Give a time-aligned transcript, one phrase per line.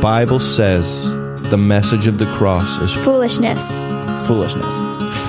[0.00, 1.04] Bible says
[1.50, 3.86] the message of the cross is Foolishness.
[4.26, 4.82] foolishness.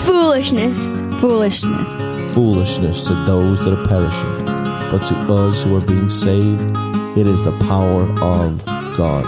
[0.05, 0.87] Foolishness.
[1.19, 2.33] Foolishness.
[2.33, 4.45] Foolishness to those that are perishing,
[4.89, 6.71] but to us who are being saved,
[7.17, 8.65] it is the power of
[8.95, 9.25] God.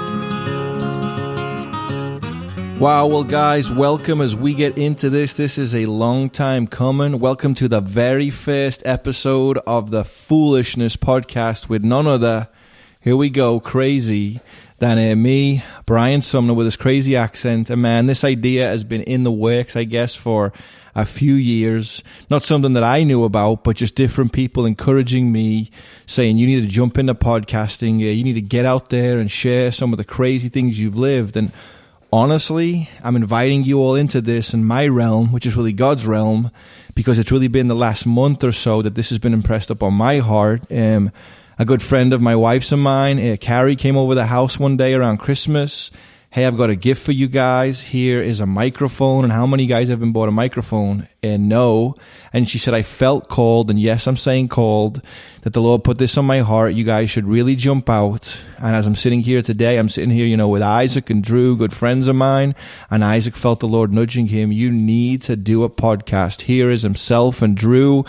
[2.79, 5.33] Wow, well, guys, welcome as we get into this.
[5.33, 7.19] This is a long time coming.
[7.19, 12.47] Welcome to the very first episode of the Foolishness podcast with none other,
[13.01, 14.39] here we go, crazy,
[14.79, 17.69] than uh, me, Brian Sumner, with his crazy accent.
[17.69, 20.51] And man, this idea has been in the works, I guess, for
[20.95, 22.03] a few years.
[22.29, 25.71] Not something that I knew about, but just different people encouraging me,
[26.05, 28.01] saying, you need to jump into podcasting.
[28.01, 30.95] Uh, you need to get out there and share some of the crazy things you've
[30.95, 31.35] lived.
[31.37, 31.51] And
[32.11, 36.51] honestly, I'm inviting you all into this in my realm, which is really God's realm,
[36.93, 39.95] because it's really been the last month or so that this has been impressed upon
[39.95, 40.61] my heart.
[40.71, 41.11] Um,
[41.57, 44.77] a good friend of my wife's and mine, uh, Carrie, came over the house one
[44.77, 45.91] day around Christmas.
[46.33, 47.79] Hey, I've got a gift for you guys.
[47.79, 49.23] Here is a microphone.
[49.23, 51.07] And how many guys have been bought a microphone?
[51.21, 51.93] And no.
[52.33, 53.69] And she said, I felt called.
[53.69, 55.03] And yes, I'm saying called
[55.41, 56.73] that the Lord put this on my heart.
[56.73, 58.41] You guys should really jump out.
[58.57, 61.55] And as I'm sitting here today, I'm sitting here, you know, with Isaac and Drew,
[61.55, 62.55] good friends of mine.
[62.89, 64.51] And Isaac felt the Lord nudging him.
[64.51, 66.41] You need to do a podcast.
[66.41, 68.05] Here is himself and Drew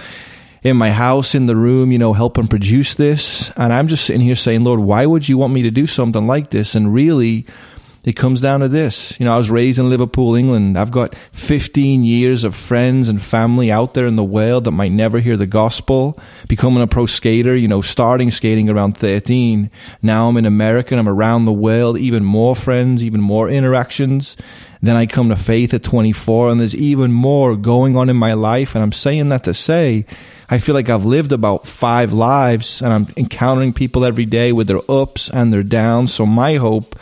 [0.64, 3.52] in my house in the room, you know, helping produce this.
[3.56, 6.26] And I'm just sitting here saying, Lord, why would you want me to do something
[6.26, 6.74] like this?
[6.74, 7.46] And really,
[8.02, 9.18] it comes down to this.
[9.20, 10.78] You know, I was raised in Liverpool, England.
[10.78, 14.92] I've got 15 years of friends and family out there in the world that might
[14.92, 16.18] never hear the gospel.
[16.48, 19.70] Becoming a pro skater, you know, starting skating around 13.
[20.00, 24.36] Now I'm in America and I'm around the world, even more friends, even more interactions.
[24.84, 28.34] Then I come to faith at 24 and there's even more going on in my
[28.34, 28.74] life.
[28.74, 30.04] And I'm saying that to say,
[30.50, 34.66] I feel like I've lived about five lives and I'm encountering people every day with
[34.66, 36.12] their ups and their downs.
[36.12, 36.98] So my hope,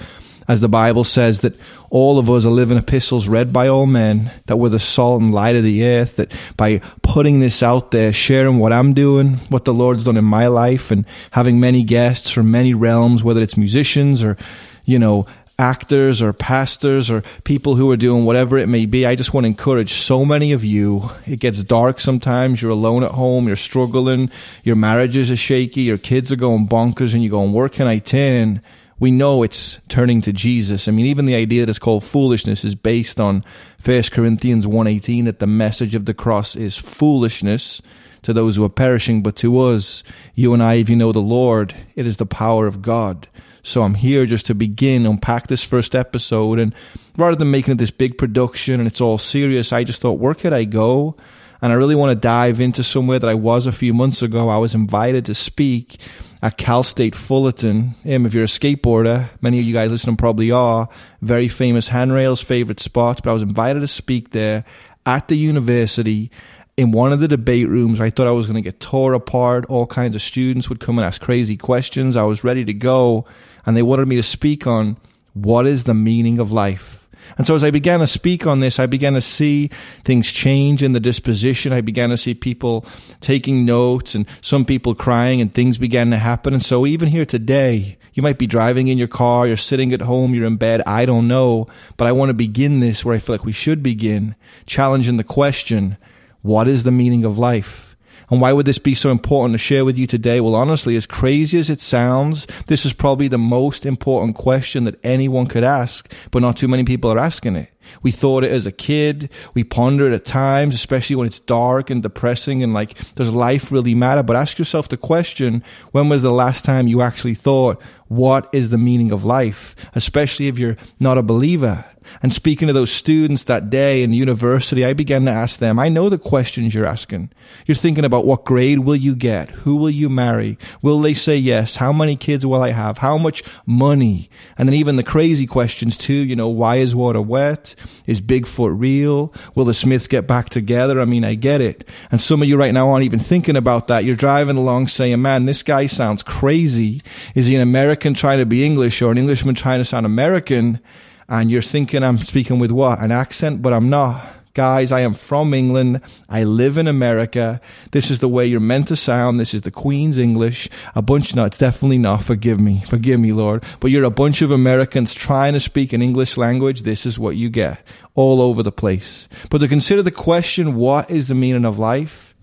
[0.47, 1.57] as the Bible says, that
[1.91, 5.35] all of us are living epistles read by all men, that we're the salt and
[5.35, 9.65] light of the earth, that by putting this out there, sharing what I'm doing, what
[9.65, 13.57] the Lord's done in my life, and having many guests from many realms, whether it's
[13.57, 14.37] musicians or,
[14.85, 15.27] you know,
[15.59, 19.07] actors or pastors or people who are doing whatever it may be.
[19.07, 21.11] I just want to encourage so many of you.
[21.27, 22.63] It gets dark sometimes.
[22.63, 23.47] You're alone at home.
[23.47, 24.31] You're struggling.
[24.65, 25.83] Your marriages are shaky.
[25.83, 28.63] Your kids are going bonkers and you're going, where can I turn?
[28.99, 30.87] We know it's turning to Jesus.
[30.87, 33.45] I mean, even the idea that's called foolishness is based on
[33.85, 37.83] 1 Corinthians 1.18 that the message of the cross is foolishness
[38.23, 40.05] to those who are perishing, but to us,
[40.35, 43.27] you and I, if you know the Lord, it is the power of God.
[43.63, 46.59] So I'm here just to begin, unpack this first episode.
[46.59, 46.75] And
[47.17, 50.35] rather than making it this big production and it's all serious, I just thought, where
[50.35, 51.17] could I go?
[51.61, 54.49] And I really want to dive into somewhere that I was a few months ago.
[54.49, 55.99] I was invited to speak
[56.43, 57.95] at Cal State Fullerton.
[58.05, 60.89] If you're a skateboarder, many of you guys listening probably are.
[61.21, 63.21] Very famous handrails, favorite spot.
[63.23, 64.65] But I was invited to speak there
[65.07, 66.33] at the university
[66.77, 68.01] in one of the debate rooms.
[68.01, 69.65] I thought I was going to get tore apart.
[69.67, 72.17] All kinds of students would come and ask crazy questions.
[72.17, 73.25] I was ready to go
[73.65, 74.97] and they wanted me to speak on
[75.35, 77.03] what is the meaning of life.
[77.39, 79.71] And so as I began to speak on this, I began to see
[80.05, 81.73] things change in the disposition.
[81.73, 82.85] I began to see people
[83.21, 86.53] taking notes and some people crying and things began to happen.
[86.53, 90.03] And so even here today, you might be driving in your car, you're sitting at
[90.03, 91.69] home, you're in bed, I don't know.
[91.97, 94.35] But I want to begin this where I feel like we should begin,
[94.67, 95.97] challenging the question,
[96.43, 97.92] what is the meaning of life?
[98.33, 100.41] And why would this be so important to share with you today?
[100.41, 104.99] Well, honestly, as crazy as it sounds, this is probably the most important question that
[105.05, 107.69] anyone could ask, but not too many people are asking it.
[108.03, 109.29] We thought it as a kid.
[109.53, 113.71] We ponder it at times, especially when it's dark and depressing and like, does life
[113.71, 114.23] really matter?
[114.23, 118.71] But ask yourself the question, when was the last time you actually thought, what is
[118.71, 119.77] the meaning of life?
[119.95, 121.85] Especially if you're not a believer.
[122.23, 125.89] And speaking to those students that day in university, I began to ask them, I
[125.89, 127.31] know the questions you're asking.
[127.67, 129.51] You're thinking about what grade will you get?
[129.51, 130.59] Who will you marry?
[130.81, 131.77] Will they say yes?
[131.77, 132.99] How many kids will I have?
[132.99, 134.31] How much money?
[134.57, 137.75] And then even the crazy questions too, you know, why is water wet?
[138.07, 139.33] Is Bigfoot real?
[139.55, 141.01] Will the Smiths get back together?
[141.01, 141.89] I mean, I get it.
[142.11, 144.05] And some of you right now aren't even thinking about that.
[144.05, 147.03] You're driving along saying, man, this guy sounds crazy.
[147.35, 150.81] Is he an American trying to be English or an Englishman trying to sound American?
[151.29, 153.01] And you're thinking I'm speaking with what?
[153.01, 154.25] An accent, but I'm not.
[154.55, 156.03] Guys, I am from England.
[156.29, 157.59] I live in America.
[157.93, 159.41] This is the way you're meant to sound.
[159.41, 160.69] This is the Queen's English.
[160.95, 162.23] A bunch, no, it's definitely not.
[162.23, 162.83] Forgive me.
[162.87, 163.65] Forgive me, Lord.
[163.81, 166.83] But you're a bunch of Americans trying to speak an English language.
[166.83, 167.83] This is what you get
[168.15, 169.27] all over the place.
[169.49, 172.35] But to consider the question, what is the meaning of life?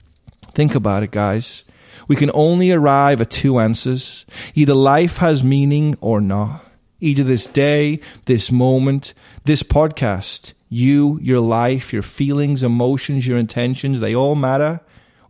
[0.56, 1.64] Think about it, guys.
[2.08, 4.26] We can only arrive at two answers.
[4.56, 6.66] Either life has meaning or not.
[7.00, 9.13] Either this day, this moment,
[9.46, 14.81] this podcast, you, your life, your feelings, emotions, your intentions, they all matter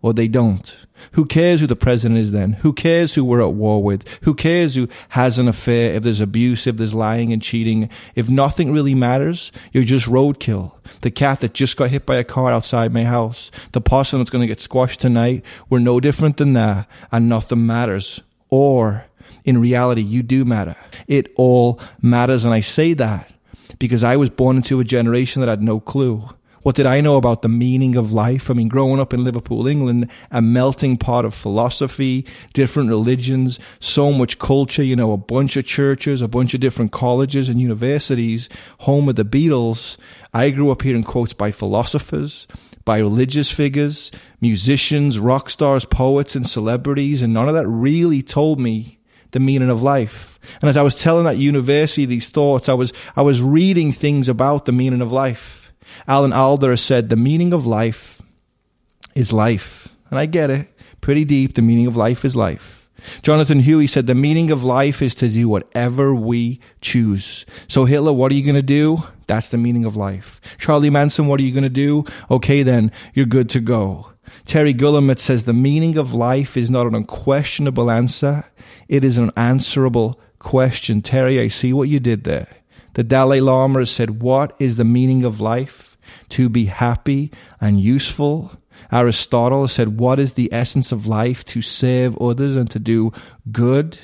[0.01, 0.75] or they don't.
[1.13, 2.54] Who cares who the president is then?
[2.54, 4.07] Who cares who we're at war with?
[4.24, 7.89] Who cares who has an affair, if there's abuse, if there's lying and cheating?
[8.15, 10.74] If nothing really matters, you're just roadkill.
[11.01, 14.30] The cat that just got hit by a car outside my house, the possum that's
[14.30, 18.22] going to get squashed tonight, we're no different than that, and nothing matters.
[18.50, 19.06] Or,
[19.50, 20.75] in reality, you do matter.
[21.07, 23.31] It all matters, and I say that
[23.80, 26.30] because I was born into a generation that had no clue.
[26.62, 28.51] What did I know about the meaning of life?
[28.51, 34.12] I mean, growing up in Liverpool, England, a melting pot of philosophy, different religions, so
[34.12, 38.50] much culture, you know, a bunch of churches, a bunch of different colleges and universities,
[38.81, 39.98] home of the Beatles.
[40.31, 42.46] I grew up hearing quotes by philosophers,
[42.86, 44.12] by religious figures,
[44.42, 48.99] musicians, rock stars, poets, and celebrities, and none of that really told me
[49.31, 50.39] the meaning of life.
[50.61, 54.29] And as I was telling that university these thoughts, I was, I was reading things
[54.29, 55.71] about the meaning of life.
[56.07, 58.21] Alan Alda said, The meaning of life
[59.15, 59.87] is life.
[60.09, 60.67] And I get it.
[61.01, 61.55] Pretty deep.
[61.55, 62.79] The meaning of life is life.
[63.21, 67.45] Jonathan Huey said, The meaning of life is to do whatever we choose.
[67.67, 69.03] So, Hitler, what are you going to do?
[69.27, 70.41] That's the meaning of life.
[70.57, 72.05] Charlie Manson, what are you going to do?
[72.29, 74.11] Okay, then, you're good to go.
[74.50, 78.46] Terry Guillemette says, The meaning of life is not an unquestionable answer,
[78.88, 81.04] it is an answerable question.
[81.04, 82.48] Terry, I see what you did there.
[82.96, 86.00] The Dalai Lama has said, What is the meaning of life?
[86.30, 87.31] To be happy
[87.62, 88.51] and useful.
[88.92, 91.46] Aristotle said, What is the essence of life?
[91.46, 93.12] To serve others and to do
[93.51, 94.00] good.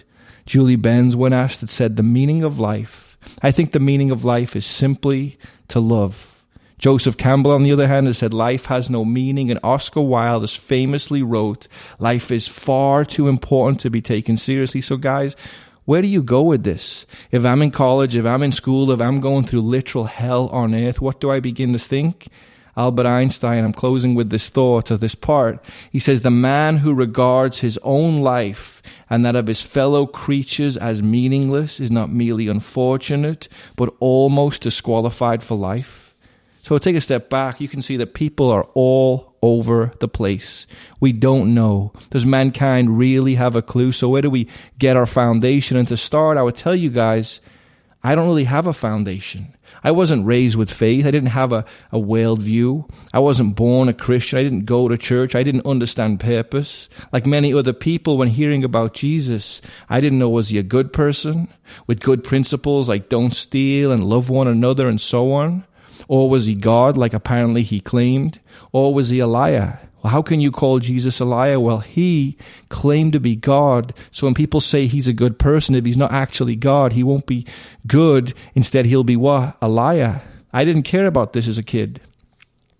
[0.46, 3.18] Julie Benz, when asked, said, The meaning of life.
[3.42, 5.40] I think the meaning of life is simply
[5.70, 6.35] to love.
[6.77, 10.44] Joseph Campbell, on the other hand, has said life has no meaning, and Oscar Wilde
[10.44, 11.68] has famously wrote,
[12.00, 14.81] Life is far too important to be taken seriously.
[14.81, 15.36] So, guys,
[15.86, 17.06] where do you go with this?
[17.31, 20.74] If I'm in college, if I'm in school, if I'm going through literal hell on
[20.75, 22.27] earth, what do I begin to think?
[22.77, 25.63] Albert Einstein, I'm closing with this thought of this part.
[25.89, 30.75] He says, The man who regards his own life and that of his fellow creatures
[30.75, 36.05] as meaningless is not merely unfortunate, but almost disqualified for life.
[36.66, 37.62] So take a step back.
[37.62, 40.66] You can see that people are all over the place.
[41.00, 41.94] We don't know.
[42.10, 43.92] Does mankind really have a clue?
[43.92, 45.78] So, where do we get our foundation?
[45.78, 47.40] And to start, I would tell you guys,
[48.02, 49.54] I don't really have a foundation.
[49.84, 51.06] I wasn't raised with faith.
[51.06, 52.90] I didn't have a, a worldview.
[53.14, 54.40] I wasn't born a Christian.
[54.40, 55.36] I didn't go to church.
[55.36, 56.90] I didn't understand purpose.
[57.14, 60.92] Like many other people, when hearing about Jesus, I didn't know was he a good
[60.92, 61.48] person
[61.86, 65.64] with good principles like don't steal and love one another and so on?
[66.07, 68.40] Or was he God, like apparently he claimed?
[68.72, 69.80] Or was he a liar?
[70.04, 71.60] Well, how can you call Jesus a liar?
[71.60, 72.38] Well, he
[72.69, 73.92] claimed to be God.
[74.12, 77.25] So when people say he's a good person, if he's not actually God, he won't
[77.25, 77.48] be
[77.88, 78.34] good.
[78.54, 79.57] Instead, he'll be what?
[79.63, 80.22] A liar.
[80.54, 82.02] I didn't care about this as a kid.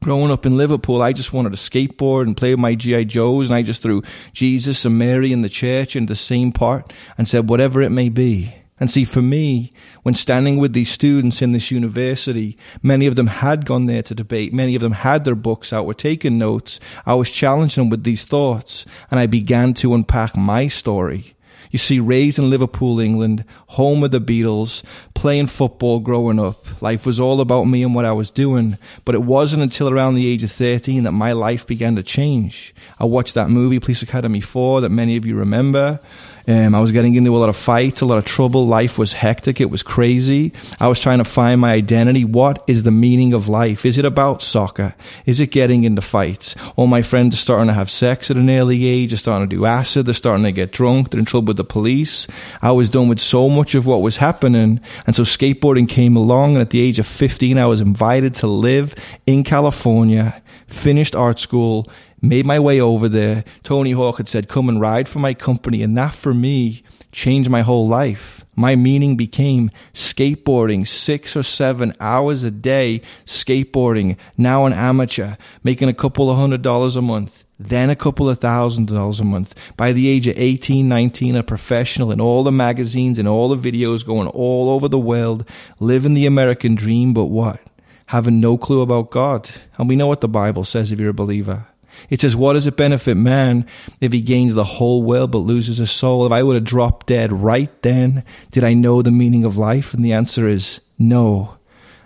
[0.04, 3.06] Growing up in Liverpool, I just wanted to skateboard and play with my G.I.
[3.06, 6.94] Joes, and I just threw Jesus and Mary in the church into the same part
[7.18, 8.54] and said, whatever it may be.
[8.78, 9.72] And see, for me,
[10.04, 14.14] when standing with these students in this university, many of them had gone there to
[14.14, 14.54] debate.
[14.54, 16.82] Many of them had their books out, were taking notes.
[17.06, 21.36] I was challenging them with these thoughts, and I began to unpack my story.
[21.72, 24.84] You see, raised in Liverpool, England, home of the Beatles,
[25.14, 26.82] playing football growing up.
[26.82, 28.78] Life was all about me and what I was doing.
[29.04, 32.74] But it wasn't until around the age of 13 that my life began to change.
[33.00, 36.00] I watched that movie, Police Academy 4, that many of you remember.
[36.48, 38.68] Um, I was getting into a lot of fights, a lot of trouble.
[38.68, 39.60] Life was hectic.
[39.60, 40.54] It was crazy.
[40.80, 42.24] I was trying to find my identity.
[42.24, 43.86] What is the meaning of life?
[43.86, 44.96] Is it about soccer?
[45.26, 46.56] Is it getting into fights?
[46.76, 49.12] All my friends are starting to have sex at an early age.
[49.12, 50.06] They're starting to do acid.
[50.06, 51.10] They're starting to get drunk.
[51.10, 52.28] They're in trouble with the police.
[52.62, 54.80] I was done with so much of what was happening.
[55.08, 56.54] And so skateboarding came along.
[56.54, 58.94] And at the age of 15, I was invited to live
[59.26, 61.88] in California, finished art school,
[62.30, 63.44] made my way over there.
[63.64, 65.82] Tony Hawk had said, Come and ride for my company.
[65.82, 66.84] And that for me
[67.16, 68.46] changed my whole life.
[68.56, 75.90] My meaning became skateboarding six or seven hours a day, skateboarding, now an amateur, making
[75.90, 79.56] a couple of hundred dollars a month, then a couple of thousand dollars a month.
[79.78, 83.72] By the age of 18, 19, a professional in all the magazines and all the
[83.72, 85.48] videos going all over the world,
[85.80, 87.60] living the American dream, but what?
[88.08, 89.50] Having no clue about God.
[89.78, 91.66] And we know what the Bible says if you're a believer.
[92.10, 93.66] It says, What does it benefit man
[94.02, 96.26] if he gains the whole world but loses his soul?
[96.26, 99.94] If I would have dropped dead right then, did I know the meaning of life?
[99.94, 101.58] And the answer is no.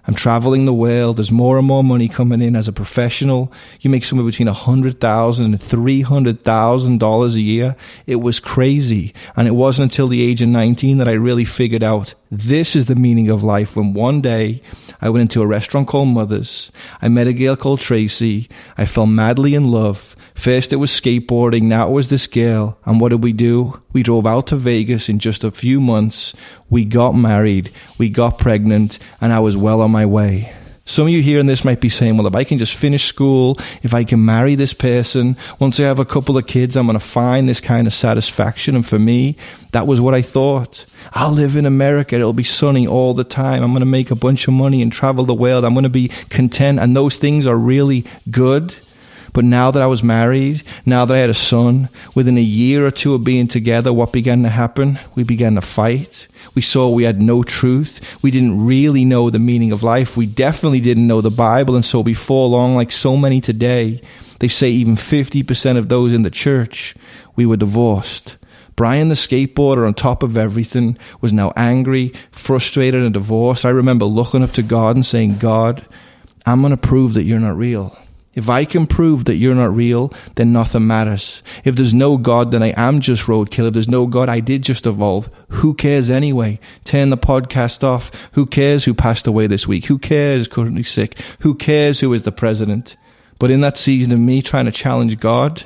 [0.08, 1.18] I'm traveling the world.
[1.18, 3.52] There's more and more money coming in as a professional.
[3.82, 7.76] You make somewhere between $100,000 and $300,000 a year.
[8.08, 9.14] It was crazy.
[9.36, 12.86] And it wasn't until the age of 19 that I really figured out this is
[12.86, 14.62] the meaning of life when one day
[15.02, 16.72] I went into a restaurant called Mother's.
[17.02, 18.50] I met a girl called Tracy.
[18.78, 20.16] I fell madly in love.
[20.36, 22.78] First it was skateboarding, now it was this girl.
[22.86, 23.82] And what did we do?
[23.92, 26.34] We drove out to Vegas in just a few months.
[26.70, 30.54] We got married, we got pregnant, and I was well on my way.
[30.90, 33.60] Some of you hearing this might be saying, well, if I can just finish school,
[33.84, 36.98] if I can marry this person, once I have a couple of kids, I'm going
[36.98, 38.76] to find this kind of satisfaction.
[38.76, 39.36] And for me,
[39.72, 40.88] that was what I thought.
[41.14, 42.16] I'll live in America.
[42.16, 43.62] It'll be sunny all the time.
[43.62, 45.64] I'm going to make a bunch of money and travel the world.
[45.64, 46.80] I'm going to be content.
[46.80, 48.76] And those things are really good.
[49.40, 52.86] But now that I was married, now that I had a son, within a year
[52.86, 55.00] or two of being together, what began to happen?
[55.16, 56.28] We began to fight.
[56.56, 58.02] We saw we had no truth.
[58.22, 60.18] We didn't really know the meaning of life.
[60.18, 61.76] We definitely didn't know the Bible.
[61.76, 64.02] And so before long, like so many today,
[64.40, 66.94] they say even 50% of those in the church,
[67.38, 68.36] we were divorced.
[68.76, 73.64] Brian, the skateboarder, on top of everything, was now angry, frustrated, and divorced.
[73.64, 75.86] I remember looking up to God and saying, God,
[76.46, 77.98] I'm going to prove that you're not real.
[78.36, 81.42] If I can prove that you're not real, then nothing matters.
[81.64, 83.68] If there's no God, then I am just roadkill.
[83.68, 85.30] If there's no God, I did just evolve.
[85.50, 86.60] Who cares anyway?
[86.84, 88.12] Turn the podcast off.
[88.34, 89.88] Who cares who passed away this week?
[89.88, 91.20] Who cares currently sick?
[91.40, 92.96] Who cares who is the president?
[93.40, 95.64] But in that season of me trying to challenge God,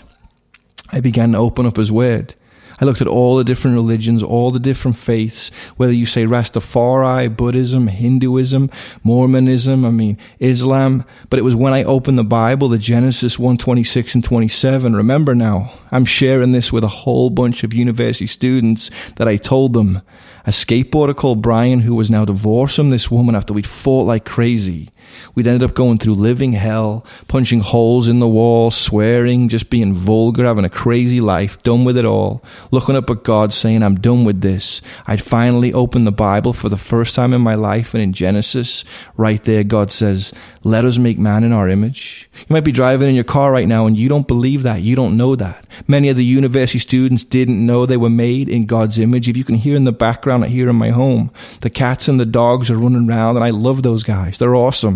[0.92, 2.36] I began to open up His Word.
[2.80, 7.36] I looked at all the different religions, all the different faiths, whether you say Rastafari,
[7.36, 8.70] Buddhism, Hinduism,
[9.04, 11.06] Mormonism, I mean, Islam.
[11.30, 14.96] But it was when I opened the Bible, the Genesis 1 26 and 27.
[14.96, 19.74] Remember now, I'm sharing this with a whole bunch of university students that I told
[19.74, 20.02] them.
[20.46, 24.26] A skateboarder called Brian, who was now divorced from this woman after we'd fought like
[24.26, 24.90] crazy.
[25.36, 29.94] We'd ended up going through living hell, punching holes in the wall, swearing, just being
[29.94, 34.00] vulgar, having a crazy life, done with it all, looking up at God saying, I'm
[34.00, 34.82] done with this.
[35.08, 38.86] I'd finally opened the Bible for the first time in my life, and in Genesis,
[39.18, 40.34] right there, God says,
[40.64, 42.30] Let us make man in our image.
[42.34, 44.82] You might be driving in your car right now and you don't believe that.
[44.82, 45.66] You don't know that.
[45.88, 49.30] Many of the university students didn't know they were made in God's image.
[49.30, 51.32] If you can hear in the background, I hear in my home,
[51.62, 54.38] the cats and the dogs are running around, and I love those guys.
[54.38, 54.93] They're awesome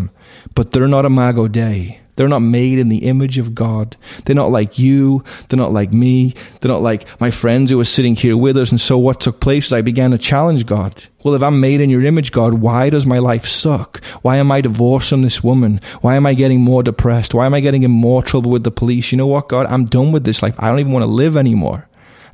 [0.56, 2.00] but they're not Imago Dei.
[2.18, 3.96] They're not made in the image of God.
[4.25, 5.24] They're not like you.
[5.48, 6.34] They're not like me.
[6.60, 8.72] They're not like my friends who are sitting here with us.
[8.72, 11.04] And so what took place is I began to challenge God.
[11.24, 14.04] Well, if I'm made in your image, God, why does my life suck?
[14.24, 15.80] Why am I divorced from this woman?
[16.01, 17.36] Why am I getting more depressed?
[17.36, 19.12] Why am I getting in more trouble with the police?
[19.12, 19.68] You know what, God?
[19.68, 20.56] I'm done with this life.
[20.58, 21.87] I don't even want to live anymore.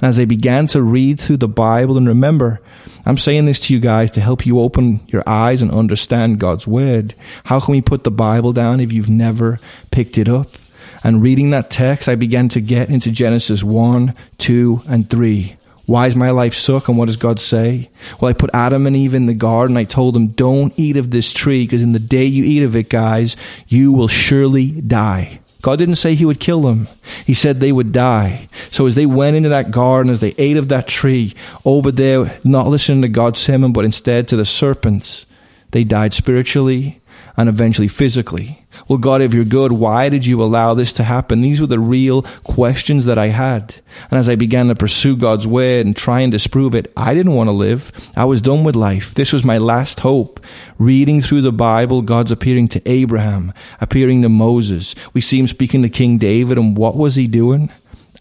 [0.03, 2.59] As I began to read through the Bible and remember,
[3.05, 6.67] I'm saying this to you guys to help you open your eyes and understand God's
[6.67, 7.15] Word.
[7.45, 10.57] How can we put the Bible down if you've never picked it up?
[11.05, 15.55] And reading that text, I began to get into Genesis 1, 2, and 3.
[15.85, 17.89] Why is my life suck and what does God say?
[18.19, 19.77] Well, I put Adam and Eve in the garden.
[19.77, 22.75] I told them, don't eat of this tree because in the day you eat of
[22.75, 23.37] it, guys,
[23.69, 25.39] you will surely die.
[25.63, 26.89] God didn't say he would kill them.
[27.25, 28.49] He said they would die.
[28.69, 32.37] So as they went into that garden, as they ate of that tree, over there,
[32.43, 35.25] not listening to God's sermon, but instead to the serpents,
[35.71, 37.01] they died spiritually
[37.35, 38.63] and eventually physically.
[38.87, 41.41] Well, God, if you're good, why did you allow this to happen?
[41.41, 43.75] These were the real questions that I had.
[44.09, 47.35] And as I began to pursue God's word and try and disprove it, I didn't
[47.35, 47.91] want to live.
[48.15, 49.13] I was done with life.
[49.13, 50.39] This was my last hope.
[50.77, 54.95] Reading through the Bible, God's appearing to Abraham, appearing to Moses.
[55.13, 57.71] We see him speaking to King David, and what was he doing?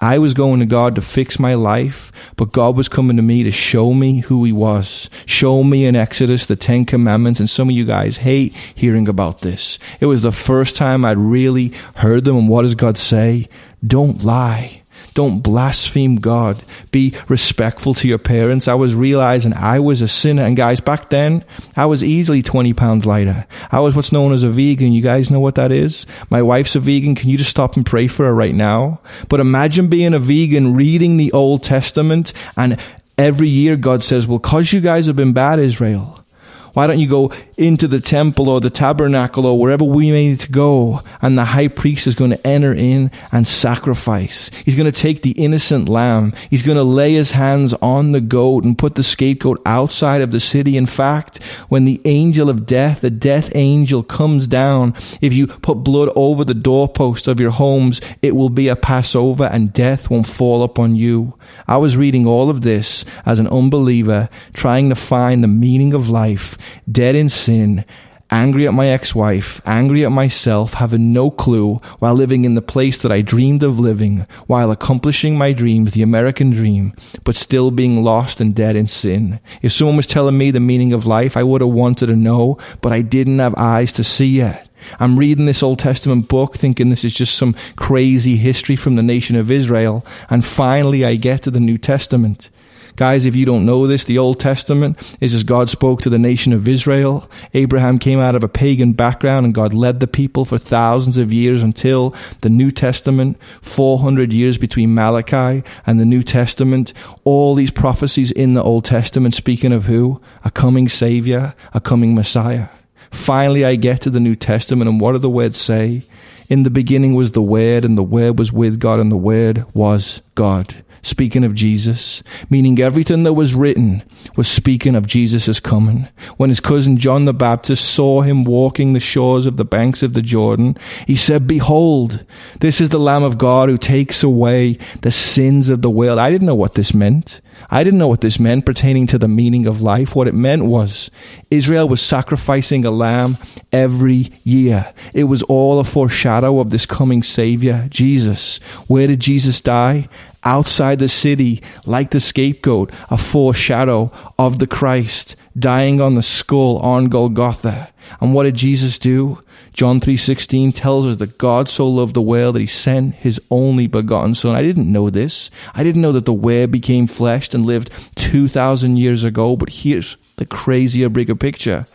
[0.02, 3.44] I was going to God to fix my life, but God was coming to me
[3.44, 5.08] to show me who He was.
[5.26, 9.42] Show me in Exodus the Ten Commandments, and some of you guys hate hearing about
[9.42, 9.78] this.
[10.00, 13.48] It was the first time I'd really heard them, and what does God say?
[13.86, 14.81] Don't lie.
[15.14, 16.62] Don't blaspheme God.
[16.90, 18.68] Be respectful to your parents.
[18.68, 20.44] I was realizing I was a sinner.
[20.44, 21.44] And guys, back then,
[21.76, 23.46] I was easily 20 pounds lighter.
[23.70, 24.92] I was what's known as a vegan.
[24.92, 26.06] You guys know what that is?
[26.30, 27.14] My wife's a vegan.
[27.14, 29.00] Can you just stop and pray for her right now?
[29.28, 32.78] But imagine being a vegan, reading the Old Testament, and
[33.18, 36.24] every year God says, well, cause you guys have been bad, Israel.
[36.72, 40.40] Why don't you go into the temple or the tabernacle or wherever we may need
[40.40, 41.02] to go?
[41.20, 44.50] And the high priest is going to enter in and sacrifice.
[44.64, 46.32] He's going to take the innocent lamb.
[46.50, 50.32] He's going to lay his hands on the goat and put the scapegoat outside of
[50.32, 50.76] the city.
[50.76, 55.76] In fact, when the angel of death, the death angel comes down, if you put
[55.76, 60.26] blood over the doorpost of your homes, it will be a Passover and death won't
[60.26, 61.34] fall upon you.
[61.66, 66.08] I was reading all of this as an unbeliever, trying to find the meaning of
[66.08, 66.58] life
[66.90, 67.84] dead in sin,
[68.30, 72.62] angry at my ex wife, angry at myself, having no clue, while living in the
[72.62, 76.94] place that I dreamed of living, while accomplishing my dreams, the American dream,
[77.24, 79.40] but still being lost and dead in sin.
[79.60, 82.58] If someone was telling me the meaning of life, I would have wanted to know,
[82.80, 84.68] but I didn't have eyes to see yet.
[84.98, 89.02] I'm reading this Old Testament book thinking this is just some crazy history from the
[89.02, 92.50] nation of Israel, and finally I get to the New Testament.
[92.96, 96.18] Guys, if you don't know this, the Old Testament is as God spoke to the
[96.18, 97.28] nation of Israel.
[97.54, 101.32] Abraham came out of a pagan background and God led the people for thousands of
[101.32, 106.92] years until the New Testament, 400 years between Malachi and the New Testament.
[107.24, 110.20] All these prophecies in the Old Testament speaking of who?
[110.44, 112.68] A coming Savior, a coming Messiah.
[113.10, 116.02] Finally, I get to the New Testament, and what do the words say?
[116.48, 119.66] In the beginning was the Word, and the Word was with God, and the Word
[119.74, 124.02] was God speaking of Jesus, meaning everything that was written
[124.36, 126.08] was speaking of Jesus' coming.
[126.36, 130.14] When his cousin John the Baptist saw him walking the shores of the banks of
[130.14, 132.24] the Jordan, he said, Behold,
[132.60, 136.18] this is the Lamb of God who takes away the sins of the world.
[136.18, 137.40] I didn't know what this meant.
[137.70, 140.14] I didn't know what this meant pertaining to the meaning of life.
[140.14, 141.10] What it meant was
[141.50, 143.38] Israel was sacrificing a lamb
[143.72, 144.92] every year.
[145.14, 148.58] It was all a foreshadow of this coming Savior, Jesus.
[148.86, 150.08] Where did Jesus die?
[150.44, 156.78] Outside the city like the scapegoat, a foreshadow of the Christ dying on the skull
[156.78, 157.90] on Golgotha.
[158.20, 159.38] And what did Jesus do?
[159.72, 163.86] John 3:16 tells us that God so loved the world that he sent his only
[163.86, 164.54] begotten son.
[164.54, 165.50] I didn't know this.
[165.74, 170.16] I didn't know that the word became flesh and lived 2000 years ago, but here's
[170.36, 171.86] the crazier bigger picture.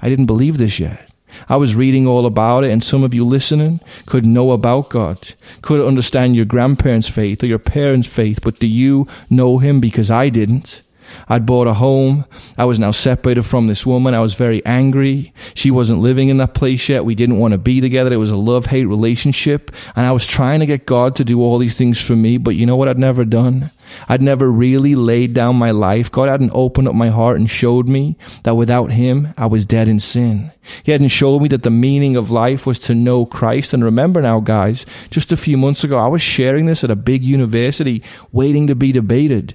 [0.00, 1.07] I didn't believe this yet.
[1.48, 5.34] I was reading all about it, and some of you listening could know about God,
[5.62, 9.80] could understand your grandparents' faith or your parents' faith, but do you know Him?
[9.80, 10.82] Because I didn't.
[11.28, 12.24] I'd bought a home.
[12.56, 14.14] I was now separated from this woman.
[14.14, 15.32] I was very angry.
[15.54, 17.04] She wasn't living in that place yet.
[17.04, 18.12] We didn't want to be together.
[18.12, 19.70] It was a love hate relationship.
[19.96, 22.54] And I was trying to get God to do all these things for me, but
[22.54, 23.70] you know what I'd never done?
[24.08, 26.10] I'd never really laid down my life.
[26.10, 29.88] God hadn't opened up my heart and showed me that without Him, I was dead
[29.88, 30.52] in sin.
[30.82, 33.72] He hadn't showed me that the meaning of life was to know Christ.
[33.72, 36.96] And remember now, guys, just a few months ago, I was sharing this at a
[36.96, 39.54] big university, waiting to be debated.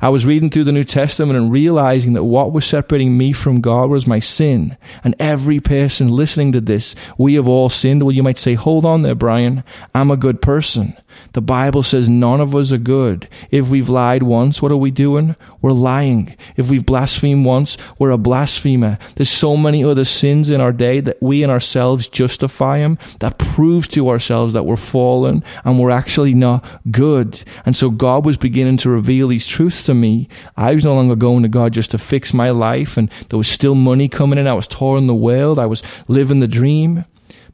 [0.00, 3.60] I was reading through the New Testament and realizing that what was separating me from
[3.60, 4.76] God was my sin.
[5.04, 8.02] And every person listening to this, we have all sinned.
[8.02, 9.64] Well, you might say, hold on there, Brian.
[9.94, 10.96] I'm a good person.
[11.32, 13.28] The Bible says none of us are good.
[13.50, 15.36] If we've lied once, what are we doing?
[15.60, 16.36] We're lying.
[16.56, 18.98] If we've blasphemed once, we're a blasphemer.
[19.16, 22.98] There's so many other sins in our day that we in ourselves justify them.
[23.20, 27.42] That proves to ourselves that we're fallen and we're actually not good.
[27.66, 30.28] And so God was beginning to reveal these truths to me.
[30.56, 33.48] I was no longer going to God just to fix my life and there was
[33.48, 34.46] still money coming in.
[34.46, 35.58] I was touring the world.
[35.58, 37.04] I was living the dream.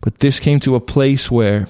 [0.00, 1.66] But this came to a place where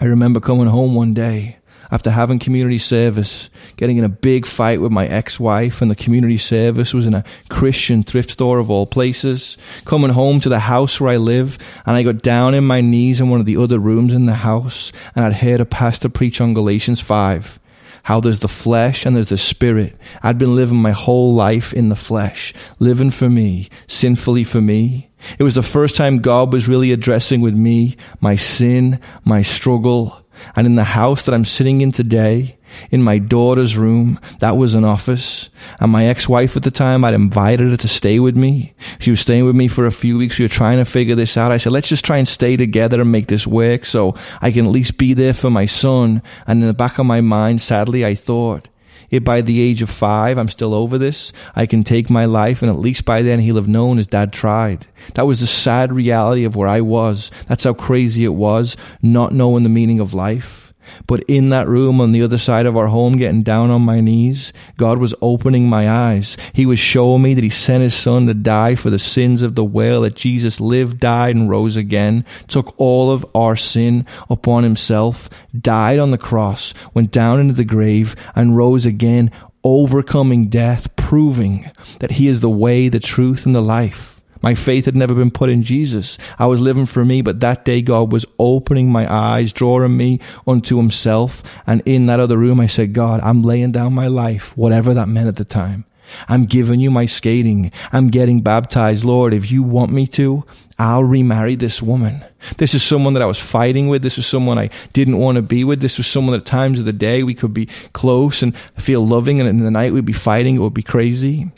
[0.00, 1.58] I remember coming home one day
[1.90, 5.96] after having community service, getting in a big fight with my ex wife, and the
[5.96, 9.56] community service was in a Christian thrift store of all places.
[9.84, 13.20] Coming home to the house where I live, and I got down in my knees
[13.20, 16.40] in one of the other rooms in the house, and I'd heard a pastor preach
[16.40, 17.60] on Galatians 5
[18.04, 19.96] how there's the flesh and there's the spirit.
[20.22, 25.08] I'd been living my whole life in the flesh, living for me, sinfully for me.
[25.38, 30.20] It was the first time God was really addressing with me my sin, my struggle.
[30.56, 32.58] And in the house that I'm sitting in today,
[32.90, 35.48] in my daughter's room, that was an office.
[35.78, 38.74] And my ex-wife at the time, I'd invited her to stay with me.
[38.98, 40.38] She was staying with me for a few weeks.
[40.38, 41.52] We were trying to figure this out.
[41.52, 44.66] I said, let's just try and stay together and make this work so I can
[44.66, 46.20] at least be there for my son.
[46.48, 48.68] And in the back of my mind, sadly, I thought,
[49.10, 52.62] if by the age of five I'm still over this, I can take my life
[52.62, 54.86] and at least by then he'll have known his dad tried.
[55.14, 57.30] That was the sad reality of where I was.
[57.46, 60.73] That's how crazy it was, not knowing the meaning of life.
[61.06, 64.00] But in that room on the other side of our home, getting down on my
[64.00, 66.36] knees, God was opening my eyes.
[66.52, 69.54] He was showing me that He sent His Son to die for the sins of
[69.54, 74.62] the world, that Jesus lived, died, and rose again, took all of our sin upon
[74.62, 79.30] Himself, died on the cross, went down into the grave, and rose again,
[79.62, 81.70] overcoming death, proving
[82.00, 84.13] that He is the way, the truth, and the life.
[84.44, 86.18] My faith had never been put in Jesus.
[86.38, 90.20] I was living for me, but that day God was opening my eyes, drawing me
[90.46, 91.42] unto Himself.
[91.66, 95.08] And in that other room, I said, God, I'm laying down my life, whatever that
[95.08, 95.86] meant at the time.
[96.28, 97.72] I'm giving you my skating.
[97.90, 99.02] I'm getting baptized.
[99.02, 100.44] Lord, if you want me to,
[100.78, 102.22] I'll remarry this woman.
[102.58, 104.02] This is someone that I was fighting with.
[104.02, 105.80] This is someone I didn't want to be with.
[105.80, 109.40] This was someone at times of the day we could be close and feel loving,
[109.40, 110.56] and in the night we'd be fighting.
[110.56, 111.50] It would be crazy.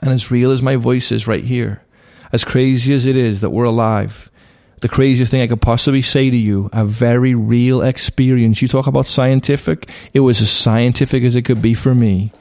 [0.00, 1.82] And as real as my voice is right here,
[2.32, 4.30] as crazy as it is that we're alive,
[4.80, 8.62] the craziest thing I could possibly say to you, a very real experience.
[8.62, 12.32] You talk about scientific, it was as scientific as it could be for me.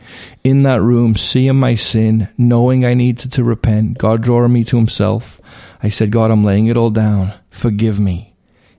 [0.43, 4.77] In that room, seeing my sin, knowing I needed to repent, God drawing me to
[4.77, 5.41] Himself,
[5.81, 7.33] I said, God, I'm laying it all down.
[7.49, 8.26] Forgive me.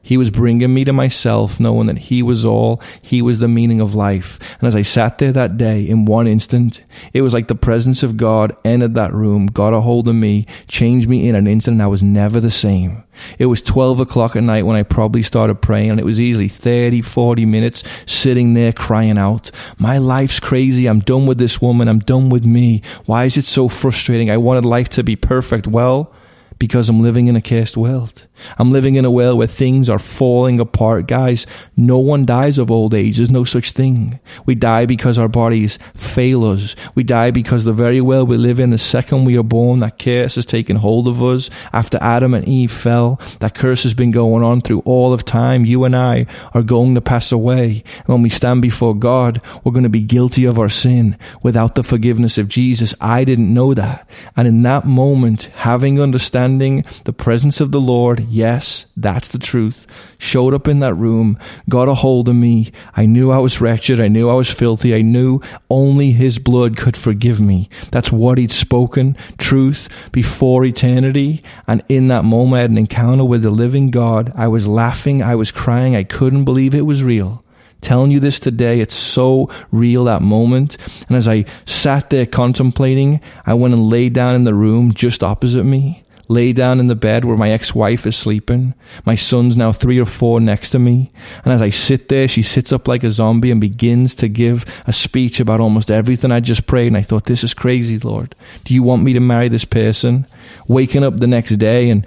[0.08, 3.78] He was bringing me to myself, knowing that He was all, He was the meaning
[3.78, 4.38] of life.
[4.58, 6.80] And as I sat there that day, in one instant,
[7.12, 10.46] it was like the presence of God entered that room, got a hold of me,
[10.66, 13.04] changed me in an instant, and I was never the same.
[13.38, 16.48] It was 12 o'clock at night when I probably started praying, and it was easily
[16.48, 20.86] 30, 40 minutes sitting there crying out, My life's crazy.
[20.86, 21.86] I'm done with this woman.
[21.86, 22.80] I'm done with me.
[23.04, 24.30] Why is it so frustrating?
[24.30, 25.66] I wanted life to be perfect.
[25.66, 26.14] Well,
[26.58, 28.26] because I'm living in a cursed world.
[28.58, 31.06] I'm living in a world where things are falling apart.
[31.06, 31.46] Guys,
[31.76, 33.16] no one dies of old age.
[33.16, 34.20] There's no such thing.
[34.46, 36.76] We die because our bodies fail us.
[36.94, 39.98] We die because the very world we live in, the second we are born, that
[39.98, 41.50] curse has taken hold of us.
[41.72, 45.64] After Adam and Eve fell, that curse has been going on through all of time.
[45.64, 47.82] You and I are going to pass away.
[47.98, 51.74] And when we stand before God, we're going to be guilty of our sin without
[51.74, 52.94] the forgiveness of Jesus.
[53.00, 54.08] I didn't know that.
[54.36, 59.86] And in that moment, having understanding the presence of the Lord, yes, that's the truth,
[60.18, 61.38] showed up in that room,
[61.68, 62.70] got a hold of me.
[62.94, 64.00] I knew I was wretched.
[64.00, 64.94] I knew I was filthy.
[64.94, 67.68] I knew only His blood could forgive me.
[67.90, 71.42] That's what He'd spoken, truth, before eternity.
[71.66, 74.32] And in that moment, I had an encounter with the living God.
[74.34, 75.22] I was laughing.
[75.22, 75.96] I was crying.
[75.96, 77.44] I couldn't believe it was real
[77.80, 78.80] telling you this today.
[78.80, 80.76] It's so real that moment.
[81.06, 85.22] And as I sat there contemplating, I went and lay down in the room just
[85.22, 88.74] opposite me lay down in the bed where my ex-wife is sleeping.
[89.04, 91.10] My son's now three or four next to me.
[91.44, 94.64] And as I sit there, she sits up like a zombie and begins to give
[94.86, 96.88] a speech about almost everything I just prayed.
[96.88, 98.34] And I thought, this is crazy, Lord.
[98.64, 100.26] Do you want me to marry this person?
[100.66, 102.06] Waking up the next day and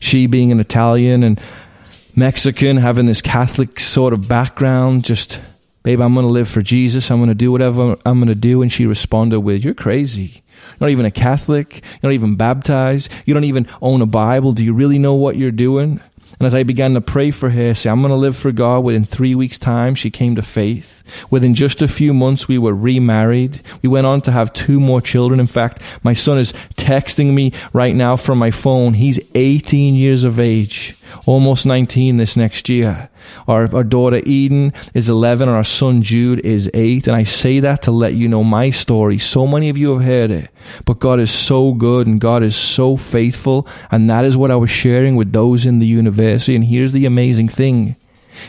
[0.00, 1.40] she being an Italian and
[2.16, 5.40] Mexican, having this Catholic sort of background, just,
[5.82, 7.10] babe, I'm going to live for Jesus.
[7.10, 8.62] I'm going to do whatever I'm going to do.
[8.62, 10.42] And she responded with, you're crazy.
[10.72, 11.82] You're not even a Catholic.
[12.02, 13.10] You're not even baptized.
[13.24, 14.52] You don't even own a Bible.
[14.52, 16.00] Do you really know what you're doing?
[16.38, 18.80] And as I began to pray for her, say, I'm going to live for God,
[18.80, 20.99] within three weeks' time, she came to faith.
[21.30, 23.60] Within just a few months, we were remarried.
[23.82, 25.40] We went on to have two more children.
[25.40, 28.94] In fact, my son is texting me right now from my phone.
[28.94, 30.96] He's 18 years of age,
[31.26, 33.10] almost 19 this next year.
[33.46, 37.06] Our, our daughter Eden is 11 and our son Jude is 8.
[37.06, 39.18] And I say that to let you know my story.
[39.18, 40.50] So many of you have heard it,
[40.84, 43.66] but God is so good and God is so faithful.
[43.90, 46.54] And that is what I was sharing with those in the university.
[46.54, 47.96] And here's the amazing thing.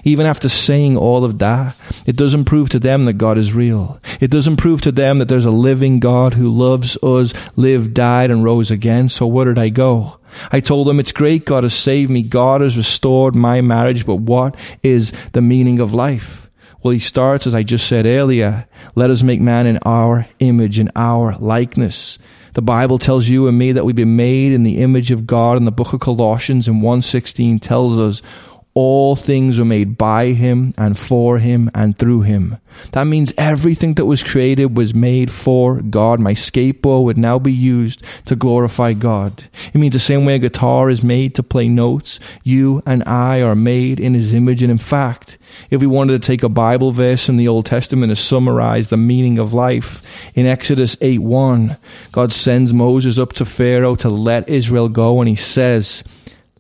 [0.04, 1.76] Even after saying all of that,
[2.06, 4.00] it doesn't prove to them that God is real.
[4.20, 8.32] It doesn't prove to them that there's a living God who loves us, lived, died,
[8.32, 9.10] and rose again.
[9.10, 10.20] So where did I go?
[10.52, 14.16] I told them, It's great, God has saved me, God has restored my marriage, but
[14.18, 16.50] what is the meaning of life?
[16.84, 20.80] Well, he starts, as I just said earlier, let us make man in our image,
[20.80, 22.18] in our likeness.
[22.54, 25.58] The Bible tells you and me that we've been made in the image of God,
[25.58, 28.22] and the book of Colossians in 116 tells us
[28.74, 32.58] all things were made by him and for him and through him.
[32.94, 36.22] That means everything that was created was made for God.
[36.22, 39.44] My skateboard would now be used to glorify God.
[39.74, 43.42] It means the same way a guitar is made to play notes, you and I
[43.42, 44.64] are made in his image.
[44.64, 45.38] And in fact,
[45.70, 48.96] if we wanted to take a Bible verse from the Old Testament to summarize the
[48.96, 50.02] meaning of life,
[50.34, 51.78] in Exodus 8 1,
[52.14, 56.06] God sends Moses up to Pharaoh to let Israel go, and he says,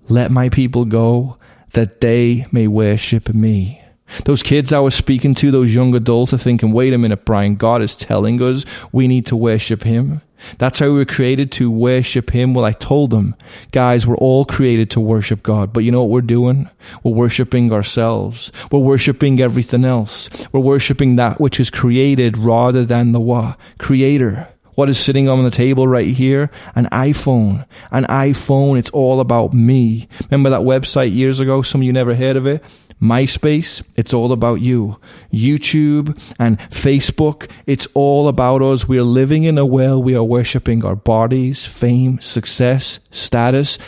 [0.09, 1.37] Let my people go
[1.73, 3.81] that they may worship me.
[4.25, 7.55] Those kids I was speaking to, those young adults, are thinking, wait a minute, Brian,
[7.55, 10.21] God is telling us we need to worship Him.
[10.57, 12.53] That's how we were created to worship Him.
[12.53, 13.35] Well, I told them,
[13.71, 15.71] guys, we're all created to worship God.
[15.71, 16.69] But you know what we're doing?
[17.03, 18.51] We're worshiping ourselves.
[18.71, 20.29] We're worshiping everything else.
[20.51, 23.55] We're worshiping that which is created rather than the?
[23.77, 24.47] Creator.
[24.75, 26.49] What is sitting on the table right here?
[26.75, 27.65] An iPhone.
[27.91, 28.77] An iPhone.
[28.77, 30.07] It's all about me.
[30.29, 31.61] Remember that website years ago?
[31.61, 32.63] Some of you never heard of it.
[33.01, 34.99] MySpace, it's all about you.
[35.33, 38.87] YouTube and Facebook, it's all about us.
[38.87, 43.79] We are living in a world we are worshiping our bodies, fame, success, status,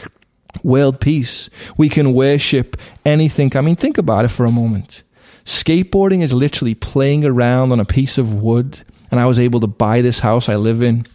[0.63, 1.51] world peace.
[1.77, 3.55] We can worship anything.
[3.55, 5.03] I mean, think about it for a moment.
[5.45, 9.67] Skateboarding is literally playing around on a piece of wood and I was able to
[9.67, 11.05] buy this house I live in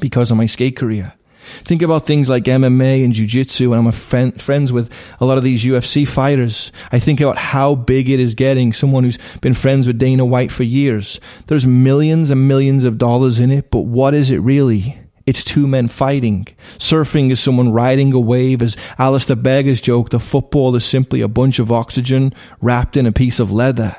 [0.00, 1.12] because of my skate career.
[1.62, 5.44] Think about things like MMA and jiu-jitsu, and I'm friend, friends with a lot of
[5.44, 6.72] these UFC fighters.
[6.90, 8.72] I think about how big it is getting.
[8.72, 11.20] Someone who's been friends with Dana White for years.
[11.46, 14.98] There's millions and millions of dollars in it, but what is it really?
[15.24, 16.46] it's two men fighting.
[16.78, 18.62] Surfing is someone riding a wave.
[18.62, 23.12] As Alistair Begg's joke, the football is simply a bunch of oxygen wrapped in a
[23.12, 23.94] piece of leather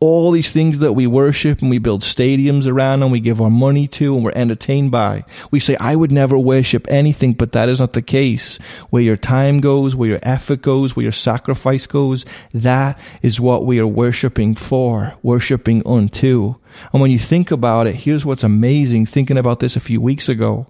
[0.00, 3.50] all these things that we worship and we build stadiums around and we give our
[3.50, 5.24] money to and we're entertained by.
[5.50, 8.58] We say, I would never worship anything, but that is not the case.
[8.90, 13.66] Where your time goes, where your effort goes, where your sacrifice goes, that is what
[13.66, 16.54] we are worshiping for, worshiping unto.
[16.92, 20.28] And when you think about it, here's what's amazing thinking about this a few weeks
[20.28, 20.68] ago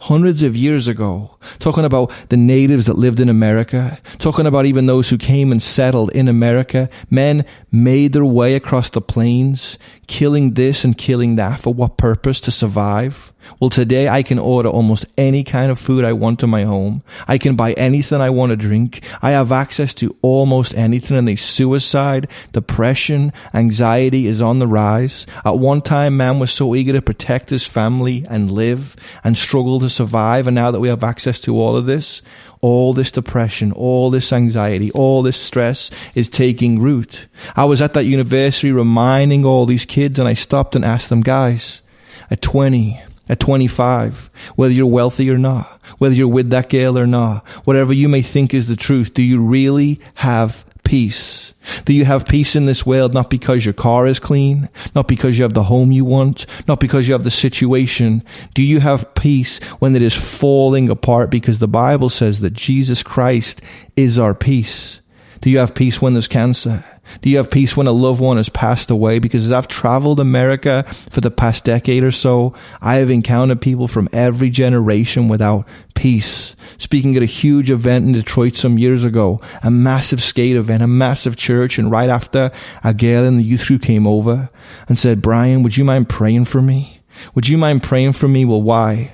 [0.00, 4.86] hundreds of years ago, talking about the natives that lived in America, talking about even
[4.86, 6.88] those who came and settled in America.
[7.10, 12.40] Men made their way across the plains, killing this and killing that for what purpose?
[12.42, 13.32] To survive.
[13.60, 17.02] Well, today I can order almost any kind of food I want to my home.
[17.26, 19.02] I can buy anything I want to drink.
[19.22, 25.26] I have access to almost anything and the suicide, depression, anxiety is on the rise.
[25.44, 29.80] At one time, man was so eager to protect his family and live and struggle
[29.80, 30.46] to survive.
[30.46, 32.22] And now that we have access to all of this,
[32.60, 37.26] all this depression, all this anxiety, all this stress is taking root.
[37.54, 41.20] I was at that university reminding all these kids and I stopped and asked them,
[41.20, 41.82] guys,
[42.30, 45.66] at 20, at 25, whether you're wealthy or not,
[45.98, 49.22] whether you're with that girl or not, whatever you may think is the truth, do
[49.22, 51.54] you really have peace?
[51.84, 55.36] Do you have peace in this world not because your car is clean, not because
[55.36, 58.22] you have the home you want, not because you have the situation?
[58.54, 63.02] Do you have peace when it is falling apart because the Bible says that Jesus
[63.02, 63.60] Christ
[63.96, 65.00] is our peace?
[65.40, 66.84] Do you have peace when there's cancer?
[67.22, 69.18] Do you have peace when a loved one has passed away?
[69.18, 73.88] Because as I've traveled America for the past decade or so, I have encountered people
[73.88, 76.56] from every generation without peace.
[76.78, 80.86] Speaking at a huge event in Detroit some years ago, a massive skate event, a
[80.86, 82.50] massive church, and right after,
[82.84, 84.50] a girl in the youth group came over
[84.88, 87.00] and said, Brian, would you mind praying for me?
[87.34, 88.44] Would you mind praying for me?
[88.44, 89.12] Well, why?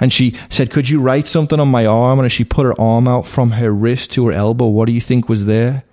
[0.00, 2.18] And she said, Could you write something on my arm?
[2.18, 4.92] And as she put her arm out from her wrist to her elbow, what do
[4.92, 5.84] you think was there?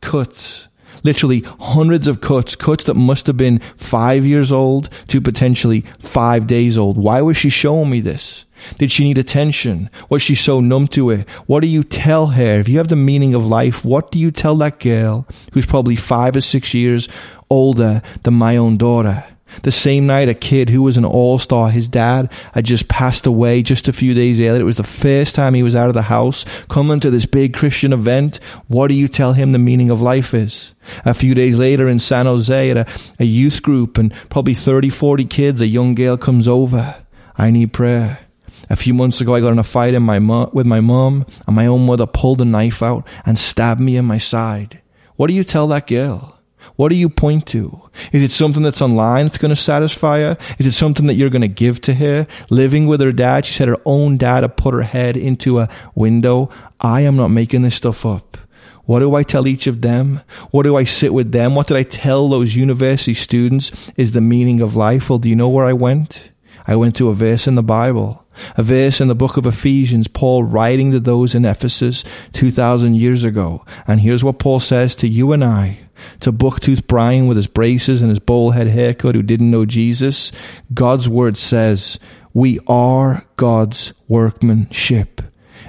[0.00, 0.68] Cuts
[1.02, 6.46] literally hundreds of cuts, cuts that must have been five years old to potentially five
[6.46, 6.96] days old.
[6.96, 8.44] Why was she showing me this?
[8.78, 9.90] Did she need attention?
[10.08, 11.28] Was she so numb to it?
[11.46, 12.60] What do you tell her?
[12.60, 15.96] If you have the meaning of life, what do you tell that girl who's probably
[15.96, 17.08] five or six years
[17.48, 19.24] older than my own daughter?
[19.62, 23.26] The same night, a kid who was an all star, his dad had just passed
[23.26, 24.60] away just a few days earlier.
[24.60, 27.54] It was the first time he was out of the house, coming to this big
[27.54, 28.38] Christian event.
[28.68, 30.74] What do you tell him the meaning of life is?
[31.04, 32.86] A few days later in San Jose at a,
[33.18, 36.96] a youth group and probably 30, 40 kids, a young girl comes over.
[37.36, 38.20] I need prayer.
[38.68, 41.26] A few months ago, I got in a fight in my mo- with my mom,
[41.46, 44.80] and my own mother pulled a knife out and stabbed me in my side.
[45.16, 46.39] What do you tell that girl?
[46.76, 47.90] What do you point to?
[48.12, 50.38] Is it something that's online that's going to satisfy her?
[50.58, 52.26] Is it something that you're going to give to her?
[52.48, 55.68] Living with her dad, she said her own dad had put her head into a
[55.94, 56.50] window.
[56.80, 58.38] I am not making this stuff up.
[58.84, 60.20] What do I tell each of them?
[60.50, 61.54] What do I sit with them?
[61.54, 65.08] What did I tell those university students is the meaning of life?
[65.08, 66.30] Well, do you know where I went?
[66.66, 68.26] I went to a verse in the Bible.
[68.56, 73.22] A verse in the book of Ephesians, Paul writing to those in Ephesus 2,000 years
[73.22, 73.64] ago.
[73.86, 75.78] And here's what Paul says to you and I
[76.20, 80.32] to Booktooth Brian with his braces and his bowl head haircut who didn't know Jesus,
[80.72, 81.98] God's word says,
[82.32, 85.22] we are God's workmanship.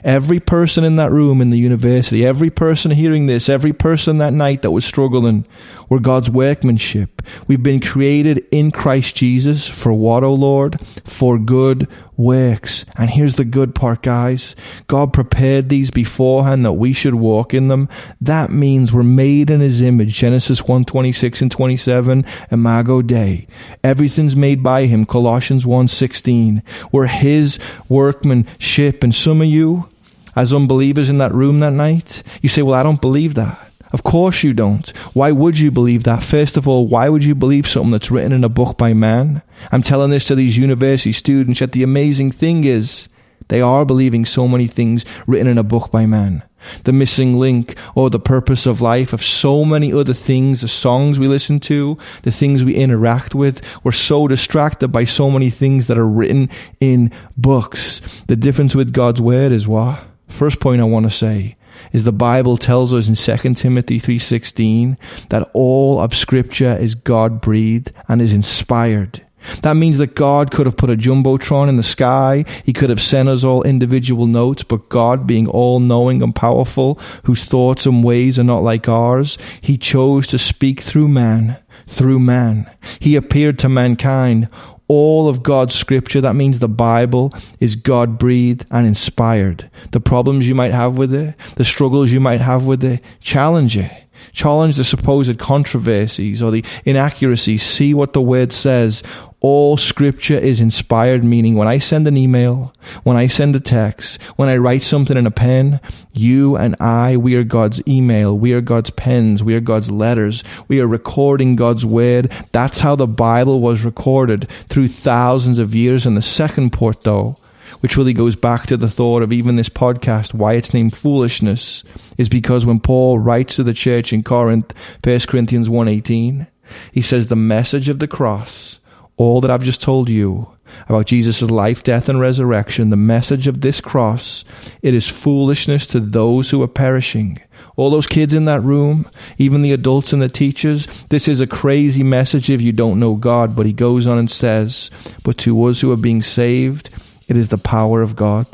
[0.04, 4.34] Every person in that room in the university, every person hearing this, every person that
[4.34, 5.46] night that was struggling,
[5.92, 7.22] were God's workmanship.
[7.48, 10.80] We've been created in Christ Jesus for what, O oh Lord?
[11.04, 12.86] For good works.
[12.96, 14.56] And here's the good part, guys.
[14.88, 17.90] God prepared these beforehand that we should walk in them.
[18.22, 20.14] That means we're made in his image.
[20.14, 23.46] Genesis 1 26 and 27, Imago Dei.
[23.84, 25.06] Everything's made by him.
[25.06, 26.64] Colossians 1 16.
[26.94, 29.04] We're his workmanship.
[29.04, 29.90] And some of you,
[30.38, 33.71] as unbelievers in that room that night, you say, Well, I don't believe that.
[33.94, 34.88] Of course you don't.
[35.14, 36.24] Why would you believe that?
[36.24, 39.42] First of all, why would you believe something that's written in a book by man?
[39.72, 43.10] I'm telling this to these university students, yet the amazing thing is
[43.50, 46.44] they are believing so many things written in a book by man.
[46.84, 51.20] The missing link or the purpose of life of so many other things, the songs
[51.20, 53.62] we listen to, the things we interact with.
[53.84, 56.50] We're so distracted by so many things that are written
[56.80, 58.02] in books.
[58.28, 60.02] The difference with God's word is what?
[60.30, 61.58] First point I want to say
[61.92, 64.98] is the Bible tells us in 2 Timothy 3:16
[65.30, 69.22] that all of scripture is God breathed and is inspired.
[69.64, 72.46] That means that God could have put a jumbotron in the sky.
[72.64, 77.00] He could have sent us all individual notes, but God, being all knowing and powerful,
[77.24, 82.20] whose thoughts and ways are not like ours, He chose to speak through man, through
[82.20, 82.70] man.
[83.00, 84.48] He appeared to mankind
[84.92, 86.20] all of God's scripture.
[86.20, 89.72] That means the Bible is God breathed and inspired.
[89.92, 93.78] The problems you might have with it, the struggles you might have with it, challenge
[93.78, 94.01] it.
[94.32, 97.64] Challenge the supposed controversies or the inaccuracies.
[97.64, 99.04] See what the word says
[99.42, 104.22] all scripture is inspired, meaning when I send an email, when I send a text,
[104.36, 105.80] when I write something in a pen,
[106.14, 110.44] you and I, we are God's email, we are God's pens, we are God's letters,
[110.68, 112.32] we are recording God's word.
[112.52, 116.06] That's how the Bible was recorded through thousands of years.
[116.06, 117.38] And the second part, though,
[117.82, 121.84] which really goes back to the thought of even this podcast, why it's named foolishness,
[122.18, 126.48] is because when Paul writes to the church in Corinth, 1 Corinthians 1.18,
[126.92, 128.80] he says the message of the cross
[129.22, 130.48] all that I've just told you
[130.88, 134.44] about Jesus' life, death, and resurrection, the message of this cross,
[134.82, 137.40] it is foolishness to those who are perishing.
[137.76, 141.46] All those kids in that room, even the adults and the teachers, this is a
[141.46, 143.56] crazy message if you don't know God.
[143.56, 144.90] But he goes on and says,
[145.24, 146.90] But to us who are being saved,
[147.32, 148.46] it is the power of God.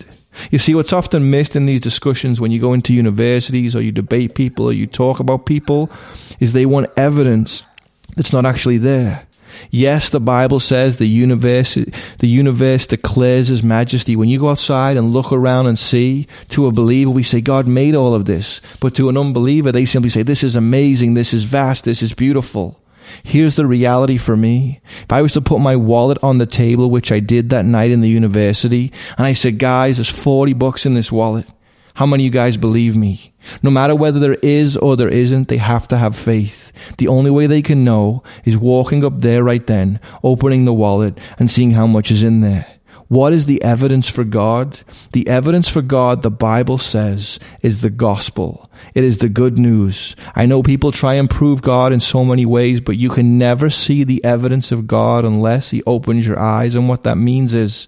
[0.51, 3.91] You see, what's often missed in these discussions when you go into universities or you
[3.91, 5.89] debate people or you talk about people
[6.39, 7.63] is they want evidence
[8.15, 9.25] that's not actually there.
[9.71, 14.15] Yes, the Bible says the universe, the universe declares His majesty.
[14.15, 17.65] When you go outside and look around and see, to a believer, we say God
[17.65, 18.61] made all of this.
[18.79, 22.13] But to an unbeliever, they simply say, this is amazing, this is vast, this is
[22.13, 22.79] beautiful.
[23.23, 24.81] Here's the reality for me.
[25.03, 27.91] If I was to put my wallet on the table, which I did that night
[27.91, 31.47] in the university, and I said, guys, there's 40 bucks in this wallet.
[31.95, 33.33] How many of you guys believe me?
[33.63, 36.71] No matter whether there is or there isn't, they have to have faith.
[36.99, 41.17] The only way they can know is walking up there right then, opening the wallet,
[41.39, 42.76] and seeing how much is in there.
[43.07, 44.81] What is the evidence for God?
[45.13, 48.69] The evidence for God, the Bible says, is the gospel.
[48.93, 50.15] It is the good news.
[50.35, 53.69] I know people try and prove God in so many ways, but you can never
[53.69, 56.75] see the evidence of God unless He opens your eyes.
[56.75, 57.87] And what that means is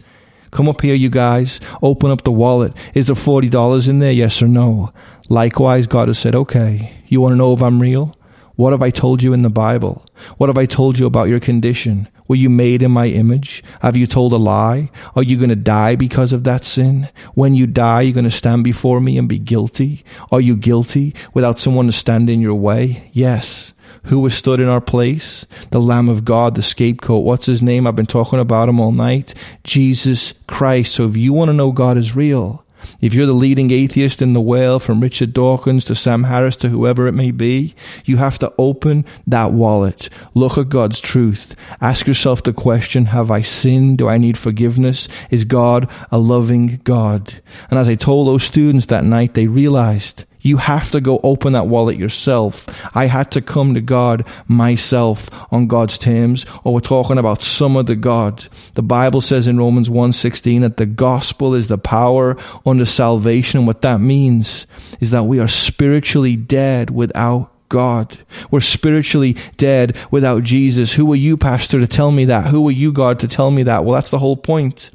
[0.51, 1.59] Come up here, you guys.
[1.81, 2.73] Open up the wallet.
[2.93, 4.11] Is there $40 in there?
[4.11, 4.91] Yes or no?
[5.29, 8.15] Likewise, God has said, okay, you want to know if I'm real?
[8.55, 10.05] What have I told you in the Bible?
[10.37, 12.07] What have I told you about your condition?
[12.29, 13.61] Were you made in my image?
[13.81, 14.89] Have you told a lie?
[15.15, 17.09] Are you going to die because of that sin?
[17.33, 20.05] When you die, you're going to stand before me and be guilty?
[20.31, 23.09] Are you guilty without someone to stand in your way?
[23.11, 25.45] Yes who was stood in our place?
[25.71, 27.23] The Lamb of God, the scapegoat.
[27.23, 27.85] What's his name?
[27.85, 29.33] I've been talking about him all night.
[29.63, 30.95] Jesus Christ.
[30.95, 32.63] So if you want to know God is real,
[33.01, 36.69] if you're the leading atheist in the world, from Richard Dawkins to Sam Harris to
[36.69, 40.09] whoever it may be, you have to open that wallet.
[40.33, 41.55] Look at God's truth.
[41.81, 43.97] Ask yourself the question, have I sinned?
[43.97, 45.07] Do I need forgiveness?
[45.29, 47.41] Is God a loving God?
[47.69, 51.53] And as I told those students that night, they realized you have to go open
[51.53, 52.67] that wallet yourself.
[52.95, 57.75] I had to come to God myself on God's terms, or we're talking about some
[57.75, 58.45] other God.
[58.75, 63.59] The Bible says in Romans 1.16 that the gospel is the power unto salvation.
[63.59, 64.67] And what that means
[64.99, 68.17] is that we are spiritually dead without God.
[68.49, 70.93] We're spiritually dead without Jesus.
[70.93, 72.47] Who are you, Pastor, to tell me that?
[72.47, 73.85] Who are you, God, to tell me that?
[73.85, 74.91] Well, that's the whole point.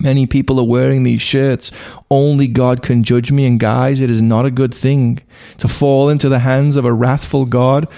[0.00, 1.70] Many people are wearing these shirts.
[2.10, 3.46] Only God can judge me.
[3.46, 5.20] And guys, it is not a good thing
[5.58, 7.88] to fall into the hands of a wrathful God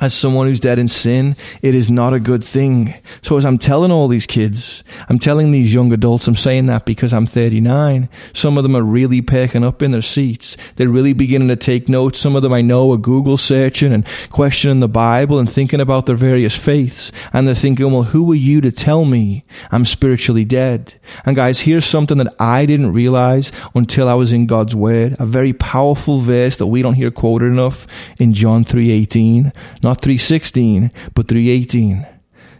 [0.00, 2.94] as someone who's dead in sin, it is not a good thing.
[3.22, 6.84] So as I'm telling all these kids, I'm telling these young adults, I'm saying that
[6.84, 8.08] because I'm 39.
[8.32, 10.56] Some of them are really perking up in their seats.
[10.76, 12.18] They're really beginning to take notes.
[12.18, 16.06] Some of them I know are Google searching and questioning the Bible and thinking about
[16.06, 17.10] their various faiths.
[17.32, 20.94] And they're thinking, well, who are you to tell me I'm spiritually dead?
[21.24, 25.16] And guys, here's something that I didn't realize until I was in God's Word.
[25.18, 27.86] A very powerful verse that we don't hear quoted enough
[28.18, 29.52] in John 3.18
[29.88, 32.06] not 3:16, but 3:18.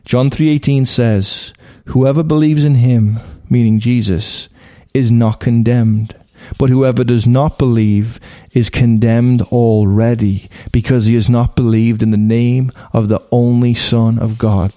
[0.07, 1.53] John 3:18 says,
[1.93, 4.49] "Whoever believes in him, meaning Jesus,
[4.95, 6.15] is not condemned,
[6.59, 8.19] but whoever does not believe
[8.53, 14.19] is condemned already because he has not believed in the name of the only Son
[14.19, 14.73] of God.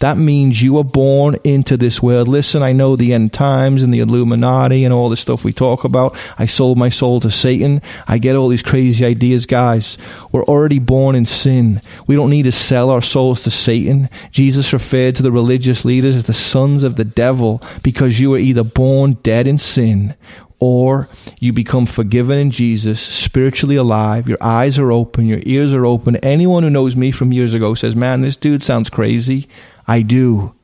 [0.00, 2.28] That means you are born into this world.
[2.28, 5.84] Listen, I know the end times and the Illuminati and all this stuff we talk
[5.84, 6.16] about.
[6.38, 7.82] I sold my soul to Satan.
[8.06, 9.98] I get all these crazy ideas, guys.
[10.32, 11.82] We're already born in sin.
[12.06, 14.08] We don't need to sell our souls to Satan.
[14.30, 18.38] Jesus referred to the religious leaders as the sons of the devil because you were
[18.38, 20.14] either born dead in sin
[20.58, 25.84] or you become forgiven in Jesus, spiritually alive, your eyes are open, your ears are
[25.84, 26.16] open.
[26.16, 29.48] Anyone who knows me from years ago says, Man, this dude sounds crazy.
[29.86, 30.54] I do.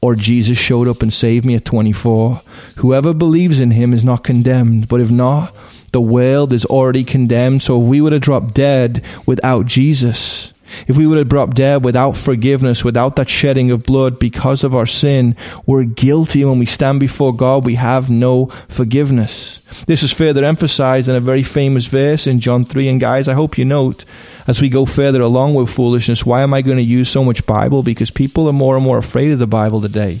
[0.00, 2.42] Or Jesus showed up and saved me at 24.
[2.76, 5.54] Whoever believes in him is not condemned, but if not,
[5.92, 7.62] the world is already condemned.
[7.62, 10.53] So if we were to drop dead without Jesus,
[10.86, 14.74] If we would have dropped dead without forgiveness, without that shedding of blood because of
[14.74, 16.44] our sin, we're guilty.
[16.44, 19.60] When we stand before God, we have no forgiveness.
[19.86, 22.88] This is further emphasized in a very famous verse in John 3.
[22.88, 24.04] And guys, I hope you note
[24.46, 27.46] as we go further along with foolishness, why am I going to use so much
[27.46, 27.82] Bible?
[27.82, 30.20] Because people are more and more afraid of the Bible today.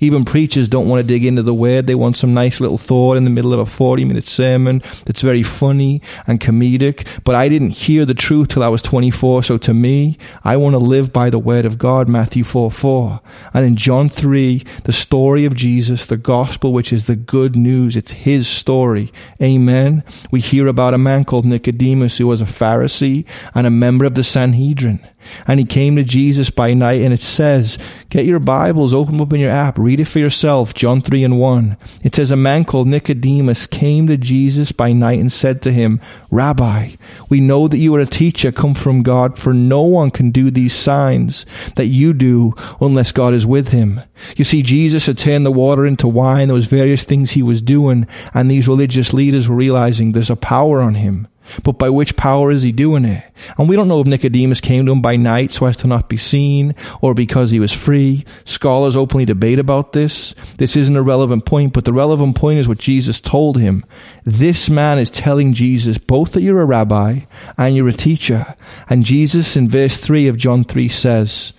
[0.00, 1.86] Even preachers don't want to dig into the word.
[1.86, 5.22] They want some nice little thought in the middle of a 40 minute sermon that's
[5.22, 7.06] very funny and comedic.
[7.24, 9.44] But I didn't hear the truth till I was 24.
[9.44, 13.20] So to me, I want to live by the word of God, Matthew 4 4.
[13.52, 17.96] And in John 3, the story of Jesus, the gospel, which is the good news,
[17.96, 19.12] it's his story.
[19.40, 20.02] Amen.
[20.30, 23.24] We hear about a man called Nicodemus who was a Pharisee
[23.54, 25.06] and a member of the Sanhedrin.
[25.46, 27.78] And he came to Jesus by night, and it says,
[28.10, 30.74] Get your Bibles, open up in your app, read it for yourself.
[30.74, 31.76] John 3 and 1.
[32.02, 36.00] It says, A man called Nicodemus came to Jesus by night and said to him,
[36.30, 36.96] Rabbi,
[37.28, 40.50] we know that you are a teacher come from God, for no one can do
[40.50, 41.46] these signs
[41.76, 44.00] that you do unless God is with him.
[44.36, 46.48] You see, Jesus had turned the water into wine.
[46.48, 50.36] There was various things he was doing, and these religious leaders were realizing there's a
[50.36, 51.28] power on him.
[51.62, 53.24] But by which power is he doing it?
[53.58, 56.08] And we don't know if Nicodemus came to him by night so as to not
[56.08, 58.24] be seen or because he was free.
[58.44, 60.34] Scholars openly debate about this.
[60.56, 63.84] This isn't a relevant point, but the relevant point is what Jesus told him.
[64.24, 67.20] This man is telling Jesus both that you're a rabbi
[67.58, 68.54] and you're a teacher.
[68.88, 71.52] And Jesus in verse 3 of John 3 says,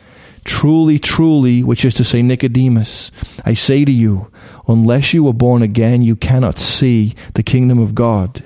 [0.45, 3.11] Truly, truly, which is to say, Nicodemus,
[3.43, 4.31] I say to you,
[4.67, 8.43] unless you are born again, you cannot see the kingdom of God.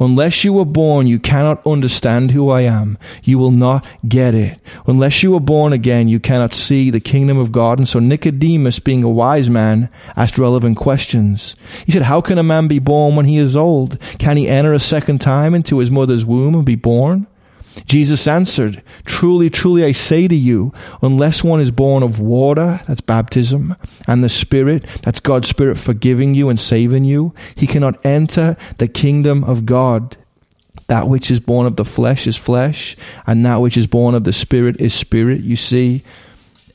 [0.00, 2.98] Unless you were born, you cannot understand who I am.
[3.22, 4.58] You will not get it.
[4.86, 7.78] Unless you were born again, you cannot see the kingdom of God.
[7.78, 11.56] And so Nicodemus, being a wise man, asked relevant questions.
[11.84, 14.00] He said, How can a man be born when he is old?
[14.18, 17.26] Can he enter a second time into his mother's womb and be born?
[17.86, 20.72] Jesus answered, Truly, truly, I say to you,
[21.02, 23.76] unless one is born of water, that's baptism,
[24.06, 28.88] and the Spirit, that's God's Spirit forgiving you and saving you, he cannot enter the
[28.88, 30.16] kingdom of God.
[30.86, 34.24] That which is born of the flesh is flesh, and that which is born of
[34.24, 35.42] the Spirit is spirit.
[35.42, 36.02] You see,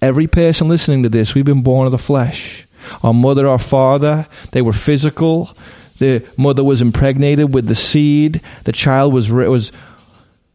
[0.02, 2.68] every person listening to this, we've been born of the flesh.
[3.02, 5.56] Our mother, our father, they were physical.
[5.98, 8.42] The mother was impregnated with the seed.
[8.66, 9.72] The child was was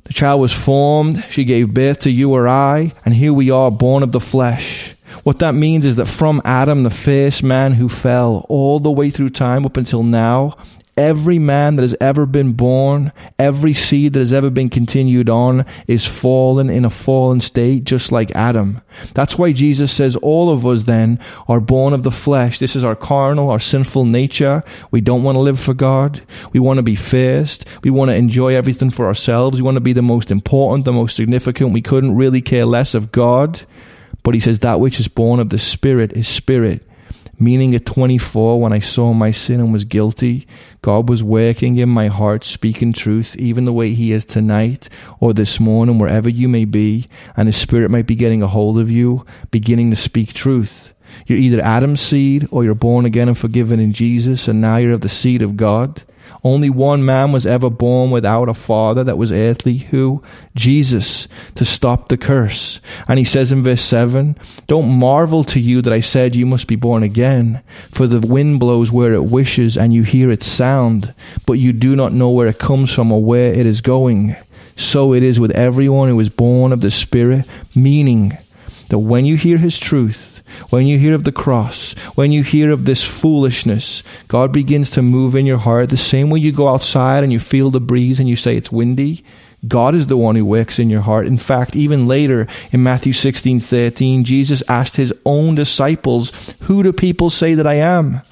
[0.09, 3.71] the child was formed, she gave birth to you or I, and here we are,
[3.71, 4.95] born of the flesh.
[5.23, 9.11] What that means is that from Adam, the first man who fell, all the way
[9.11, 10.57] through time up until now,
[10.99, 15.65] Every man that has ever been born, every seed that has ever been continued on,
[15.87, 18.83] is fallen in a fallen state, just like Adam.
[19.15, 22.59] That's why Jesus says all of us then are born of the flesh.
[22.59, 24.65] This is our carnal, our sinful nature.
[24.91, 26.21] We don't want to live for God.
[26.53, 27.65] We want to be first.
[27.85, 29.59] We want to enjoy everything for ourselves.
[29.59, 31.73] We want to be the most important, the most significant.
[31.73, 33.63] We couldn't really care less of God.
[34.25, 36.88] But he says that which is born of the Spirit is Spirit.
[37.41, 40.47] Meaning at 24, when I saw my sin and was guilty,
[40.83, 44.89] God was working in my heart, speaking truth, even the way He is tonight
[45.21, 48.77] or this morning, wherever you may be, and His Spirit might be getting a hold
[48.79, 50.93] of you, beginning to speak truth.
[51.27, 54.93] You're either Adam's seed or you're born again and forgiven in Jesus, and now you're
[54.93, 56.03] of the seed of God.
[56.45, 59.79] Only one man was ever born without a father that was earthly.
[59.79, 60.23] Who?
[60.55, 62.81] Jesus, to stop the curse.
[63.09, 64.37] And he says in verse 7
[64.67, 68.61] Don't marvel to you that I said you must be born again, for the wind
[68.61, 71.15] blows where it wishes, and you hear its sound,
[71.47, 74.37] but you do not know where it comes from or where it is going.
[74.77, 78.39] So it is with everyone who is born of the Spirit, meaning
[78.91, 80.38] that when you hear his truth,
[80.71, 85.03] when you hear of the cross, when you hear of this foolishness, God begins to
[85.03, 88.21] move in your heart the same way you go outside and you feel the breeze
[88.21, 89.25] and you say it's windy.
[89.67, 91.27] God is the one who works in your heart.
[91.27, 96.33] In fact, even later in Matthew 16 13, Jesus asked his own disciples,
[96.63, 98.23] Who do people say that I am?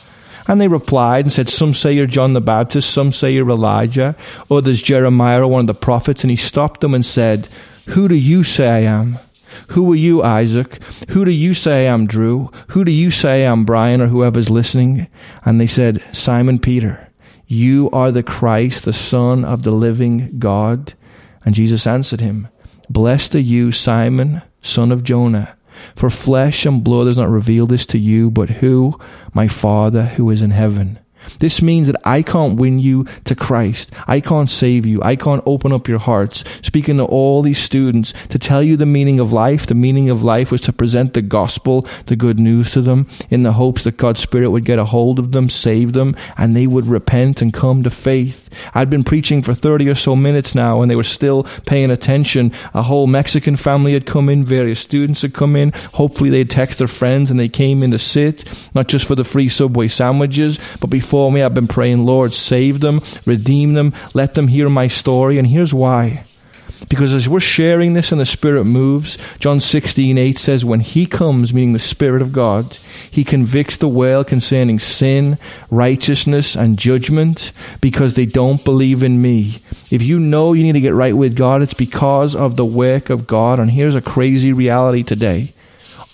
[0.48, 4.14] And they replied and said, Some say you're John the Baptist, some say you're Elijah,
[4.50, 6.22] others Jeremiah or one of the prophets.
[6.22, 7.48] And he stopped them and said,
[7.86, 9.18] Who do you say I am?
[9.68, 10.82] Who are you, Isaac?
[11.10, 12.50] Who do you say I'm Drew?
[12.68, 15.08] Who do you say I'm Brian or whoever's listening?
[15.44, 17.10] And they said, Simon Peter,
[17.46, 20.94] you are the Christ, the Son of the living God.
[21.44, 22.48] And Jesus answered him,
[22.88, 25.56] Blessed are you, Simon, son of Jonah.
[25.94, 28.98] For flesh and blood has not revealed this to you, but who?
[29.34, 30.98] My Father who is in heaven.
[31.40, 33.92] This means that I can't win you to Christ.
[34.06, 35.02] I can't save you.
[35.02, 36.44] I can't open up your hearts.
[36.62, 39.66] Speaking to all these students to tell you the meaning of life.
[39.66, 43.42] The meaning of life was to present the gospel, the good news to them in
[43.42, 46.66] the hopes that God's Spirit would get a hold of them, save them, and they
[46.66, 48.48] would repent and come to faith.
[48.74, 52.52] I'd been preaching for 30 or so minutes now and they were still paying attention.
[52.74, 55.72] A whole Mexican family had come in, various students had come in.
[55.94, 59.24] Hopefully they'd text their friends and they came in to sit, not just for the
[59.24, 64.34] free Subway sandwiches, but before me I've been praying, Lord, save them, redeem them, let
[64.34, 65.38] them hear my story.
[65.38, 66.24] And here's why.
[66.88, 71.06] Because as we're sharing this and the Spirit moves, John 16, 8 says, When He
[71.06, 72.78] comes, meaning the Spirit of God,
[73.10, 75.38] He convicts the world concerning sin,
[75.70, 77.50] righteousness, and judgment
[77.80, 79.60] because they don't believe in me.
[79.90, 83.10] If you know you need to get right with God, it's because of the work
[83.10, 83.58] of God.
[83.58, 85.54] And here's a crazy reality today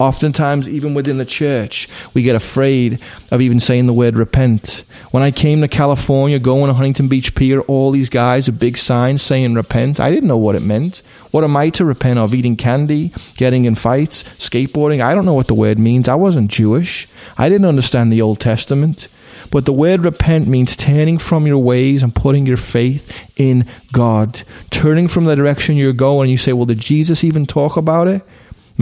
[0.03, 2.99] Oftentimes, even within the church, we get afraid
[3.31, 4.83] of even saying the word repent.
[5.13, 8.77] When I came to California, going to Huntington Beach Pier, all these guys with big
[8.77, 10.01] signs saying repent.
[10.01, 11.03] I didn't know what it meant.
[11.31, 12.35] What am I to repent of?
[12.35, 15.01] Eating candy, getting in fights, skateboarding?
[15.01, 16.09] I don't know what the word means.
[16.09, 17.07] I wasn't Jewish.
[17.39, 19.07] I didn't understand the Old Testament.
[19.53, 24.43] But the word repent means turning from your ways and putting your faith in God.
[24.71, 26.29] Turning from the direction you're going.
[26.29, 28.23] You say, well, did Jesus even talk about it?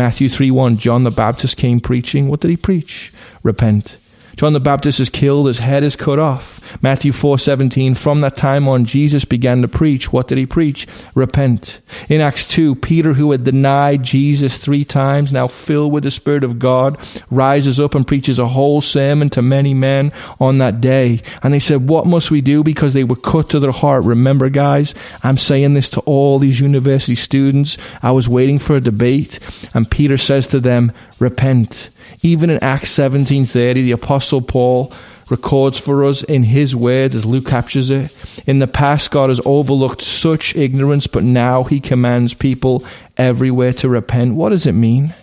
[0.01, 2.29] Matthew 3 1, John the Baptist came preaching.
[2.29, 3.13] What did he preach?
[3.43, 3.99] Repent.
[4.37, 6.61] John the Baptist is killed, his head is cut off.
[6.83, 10.13] Matthew 4:17 From that time on Jesus began to preach.
[10.13, 10.87] What did he preach?
[11.15, 11.81] Repent.
[12.09, 16.45] In Acts 2, Peter who had denied Jesus 3 times, now filled with the spirit
[16.45, 16.97] of God,
[17.31, 21.23] rises up and preaches a whole sermon to many men on that day.
[21.43, 24.05] And they said, "What must we do?" because they were cut to their heart.
[24.05, 27.77] Remember guys, I'm saying this to all these university students.
[28.03, 29.39] I was waiting for a debate
[29.75, 31.91] and Peter says to them, "Repent."
[32.23, 34.93] Even in Acts 17:30, the apostle Paul
[35.31, 38.13] records for us in his words as Luke captures it.
[38.47, 42.83] In the past, God has overlooked such ignorance, but now he commands people
[43.17, 44.35] everywhere to repent.
[44.35, 45.15] What does it mean?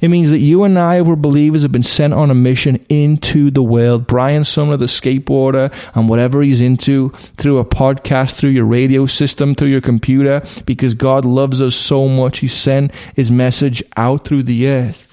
[0.00, 3.50] It means that you and I, over believers, have been sent on a mission into
[3.50, 4.06] the world.
[4.06, 9.54] Brian Sumner, the skateboarder, and whatever he's into, through a podcast, through your radio system,
[9.54, 14.44] through your computer, because God loves us so much, he sent his message out through
[14.44, 15.03] the earth.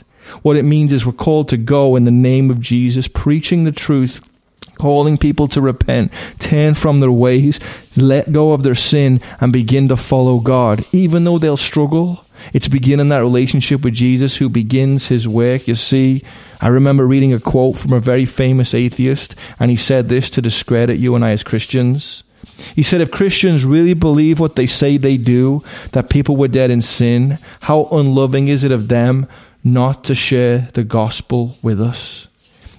[0.42, 3.72] What it means is we're called to go in the name of Jesus, preaching the
[3.72, 4.22] truth,
[4.78, 7.60] calling people to repent, turn from their ways,
[7.96, 10.84] let go of their sin, and begin to follow God.
[10.92, 15.68] Even though they'll struggle, it's beginning that relationship with Jesus who begins his work.
[15.68, 16.24] You see,
[16.60, 20.42] I remember reading a quote from a very famous atheist, and he said this to
[20.42, 22.24] discredit you and I as Christians.
[22.76, 26.72] He said, if Christians really believe what they say they do, that people were dead
[26.72, 29.28] in sin, how unloving is it of them
[29.64, 32.28] not to share the gospel with us.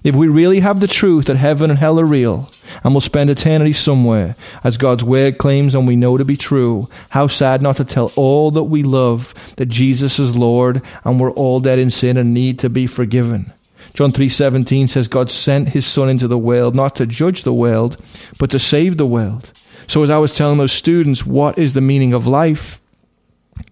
[0.04, 2.50] If we really have the truth that heaven and hell are real,
[2.82, 6.88] and will spend eternity somewhere, as God's word claims and we know to be true,
[7.10, 11.30] how sad not to tell all that we love that Jesus is Lord and we're
[11.30, 13.52] all dead in sin and need to be forgiven.
[13.94, 17.96] John 3:17 says God sent his son into the world not to judge the world,
[18.38, 19.50] but to save the world.
[19.86, 22.80] So as I was telling those students, what is the meaning of life?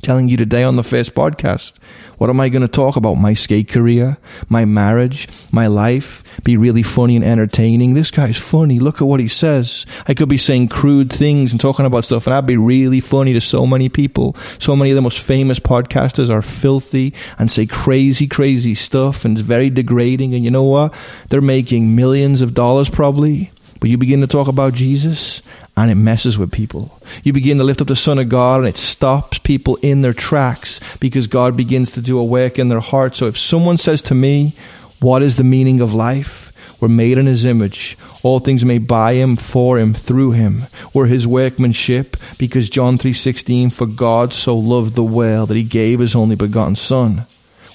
[0.03, 1.75] Telling you today on the first podcast,
[2.19, 3.15] what am I going to talk about?
[3.15, 4.19] My skate career,
[4.49, 7.95] my marriage, my life, be really funny and entertaining.
[7.95, 8.79] This guy's funny.
[8.79, 9.87] Look at what he says.
[10.07, 13.33] I could be saying crude things and talking about stuff, and I'd be really funny
[13.35, 14.37] to so many people.
[14.59, 19.37] So many of the most famous podcasters are filthy and say crazy, crazy stuff, and
[19.37, 20.35] it's very degrading.
[20.35, 20.95] And you know what?
[21.29, 23.51] They're making millions of dollars probably.
[23.81, 25.41] But you begin to talk about Jesus,
[25.81, 27.01] and it messes with people.
[27.25, 30.13] You begin to lift up the Son of God and it stops people in their
[30.13, 33.17] tracks because God begins to do a work in their heart.
[33.17, 34.55] So if someone says to me,
[35.01, 36.53] What is the meaning of life?
[36.81, 37.97] We're made in His image.
[38.23, 40.65] All things made by Him, for Him, through Him.
[40.93, 46.01] We're His workmanship because John 3.16, For God so loved the world that He gave
[46.01, 47.27] His only begotten Son.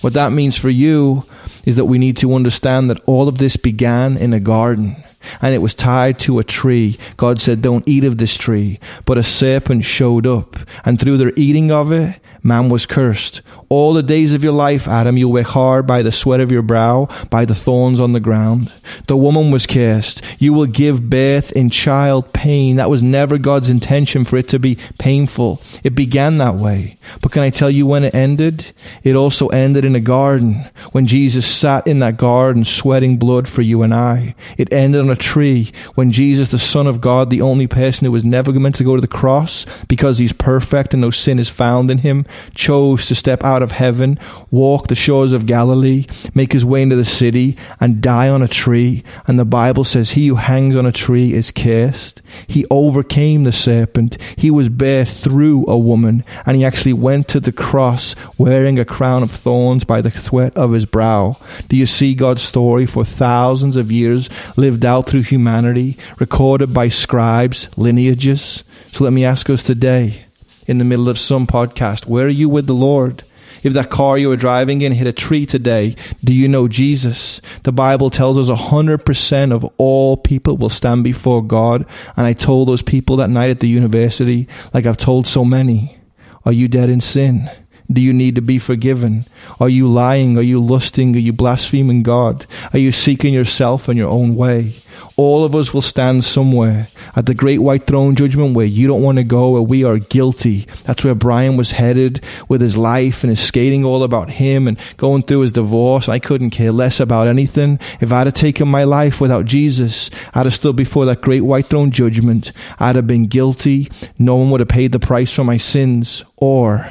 [0.02, 1.26] What that means for you
[1.66, 5.04] is that we need to understand that all of this began in a garden
[5.42, 6.98] and it was tied to a tree.
[7.18, 8.80] God said, Don't eat of this tree.
[9.06, 13.42] But a serpent showed up, and through their eating of it, man was cursed.
[13.68, 16.62] All the days of your life, Adam, you'll work hard by the sweat of your
[16.62, 18.72] brow, by the thorns on the ground.
[19.08, 20.22] The woman was cursed.
[20.38, 22.76] You will give birth in child pain.
[22.76, 25.62] That was never God's intention for it to be painful.
[25.84, 27.00] It began that way.
[27.22, 28.72] But can I tell you when it ended?
[29.04, 33.64] It also ended in a garden when Jesus sat in that garden sweating blood for
[33.64, 34.36] you and I.
[34.58, 38.04] It ended on a a tree when Jesus, the Son of God, the only person
[38.04, 41.40] who was never meant to go to the cross because he's perfect and no sin
[41.40, 44.20] is found in him, chose to step out of heaven,
[44.52, 48.48] walk the shores of Galilee, make his way into the city, and die on a
[48.48, 49.04] tree.
[49.26, 52.22] And the Bible says, He who hangs on a tree is cursed.
[52.46, 54.18] He overcame the serpent.
[54.36, 58.86] He was bare through a woman, and he actually went to the cross wearing a
[58.86, 61.38] crown of thorns by the sweat of his brow.
[61.70, 66.90] Do you see God's story for thousands of years lived out through humanity, recorded by
[66.90, 68.64] scribes, lineages?
[68.88, 70.26] So let me ask us today,
[70.68, 73.24] in the middle of some podcast, where are you with the Lord?
[73.64, 77.42] If that car you were driving in hit a tree today, do you know Jesus?
[77.64, 81.86] The Bible tells us 100% of all people will stand before God.
[82.16, 85.98] And I told those people that night at the university, like I've told so many,
[86.46, 87.50] are you dead in sin?
[87.92, 89.26] Do you need to be forgiven?
[89.60, 90.38] Are you lying?
[90.38, 91.16] Are you lusting?
[91.16, 92.46] Are you blaspheming God?
[92.74, 94.76] Are you seeking yourself in your own way?
[95.18, 99.02] All of us will stand somewhere at the great white throne judgment where you don't
[99.02, 100.68] want to go, where we are guilty.
[100.84, 104.78] That's where Brian was headed with his life and his skating all about him and
[104.98, 106.10] going through his divorce.
[106.10, 107.80] I couldn't care less about anything.
[108.02, 111.68] If I'd have taken my life without Jesus, I'd have stood before that great white
[111.68, 112.52] throne judgment.
[112.78, 113.90] I'd have been guilty.
[114.20, 116.26] No one would have paid the price for my sins.
[116.36, 116.90] Or,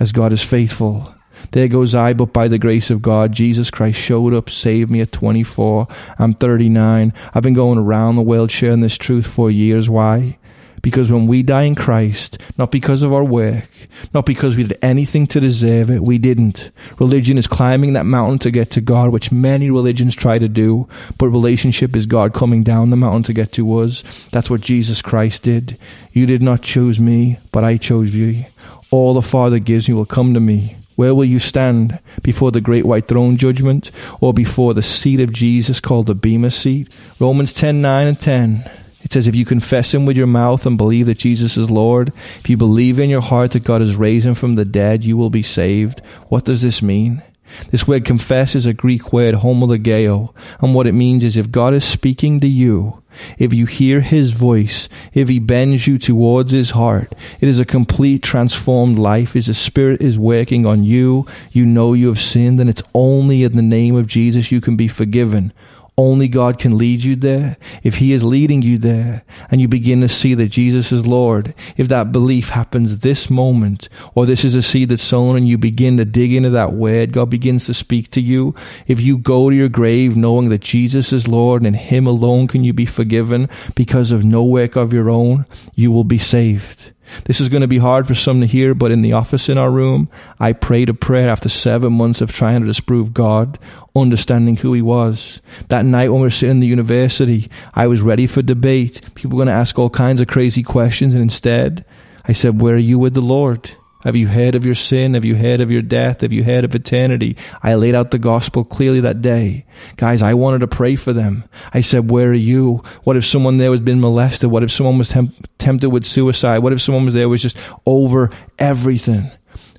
[0.00, 1.14] as God is faithful.
[1.52, 5.00] There goes I, but by the grace of God, Jesus Christ showed up, saved me
[5.00, 5.86] at 24.
[6.18, 7.12] I'm 39.
[7.34, 9.88] I've been going around the world sharing this truth for years.
[9.88, 10.38] Why?
[10.82, 13.68] Because when we die in Christ, not because of our work,
[14.14, 16.70] not because we did anything to deserve it, we didn't.
[16.98, 20.88] Religion is climbing that mountain to get to God, which many religions try to do,
[21.18, 24.02] but relationship is God coming down the mountain to get to us.
[24.30, 25.76] That's what Jesus Christ did.
[26.12, 28.46] You did not choose me, but I chose you.
[28.90, 30.76] All the Father gives me will come to me.
[30.96, 31.98] Where will you stand?
[32.22, 36.50] Before the great white throne judgment or before the seat of Jesus called the Bema
[36.50, 36.92] seat?
[37.18, 38.70] Romans 10 9 and 10.
[39.02, 42.12] It says, if you confess him with your mouth and believe that Jesus is Lord,
[42.38, 45.16] if you believe in your heart that God has raised him from the dead, you
[45.16, 46.00] will be saved.
[46.28, 47.22] What does this mean?
[47.70, 51.74] This word confess is a Greek word, homologeo, and what it means is if God
[51.74, 53.02] is speaking to you,
[53.38, 57.64] if you hear his voice, if he bends you towards his heart, it is a
[57.64, 59.32] complete transformed life.
[59.32, 63.56] The Spirit is working on you, you know you have sinned, and it's only in
[63.56, 65.52] the name of Jesus you can be forgiven.
[66.00, 67.58] Only God can lead you there.
[67.82, 71.54] If He is leading you there and you begin to see that Jesus is Lord,
[71.76, 75.58] if that belief happens this moment, or this is a seed that's sown and you
[75.58, 78.54] begin to dig into that word, God begins to speak to you.
[78.86, 82.64] If you go to your grave knowing that Jesus is Lord and Him alone can
[82.64, 85.44] you be forgiven because of no work of your own,
[85.74, 86.92] you will be saved.
[87.24, 89.58] This is going to be hard for some to hear, but in the office in
[89.58, 90.08] our room,
[90.38, 93.58] I prayed a prayer after seven months of trying to disprove God,
[93.94, 95.40] understanding who He was.
[95.68, 99.00] That night when we were sitting in the university, I was ready for debate.
[99.14, 101.84] People were going to ask all kinds of crazy questions, and instead,
[102.24, 103.70] I said, Where are you with the Lord?
[104.02, 105.14] Have you heard of your sin?
[105.14, 106.22] Have you heard of your death?
[106.22, 107.36] Have you heard of eternity?
[107.62, 109.66] I laid out the gospel clearly that day.
[109.96, 111.44] Guys, I wanted to pray for them.
[111.74, 112.82] I said, where are you?
[113.04, 114.50] What if someone there was been molested?
[114.50, 116.58] What if someone was temp- tempted with suicide?
[116.58, 119.30] What if someone was there was just over everything?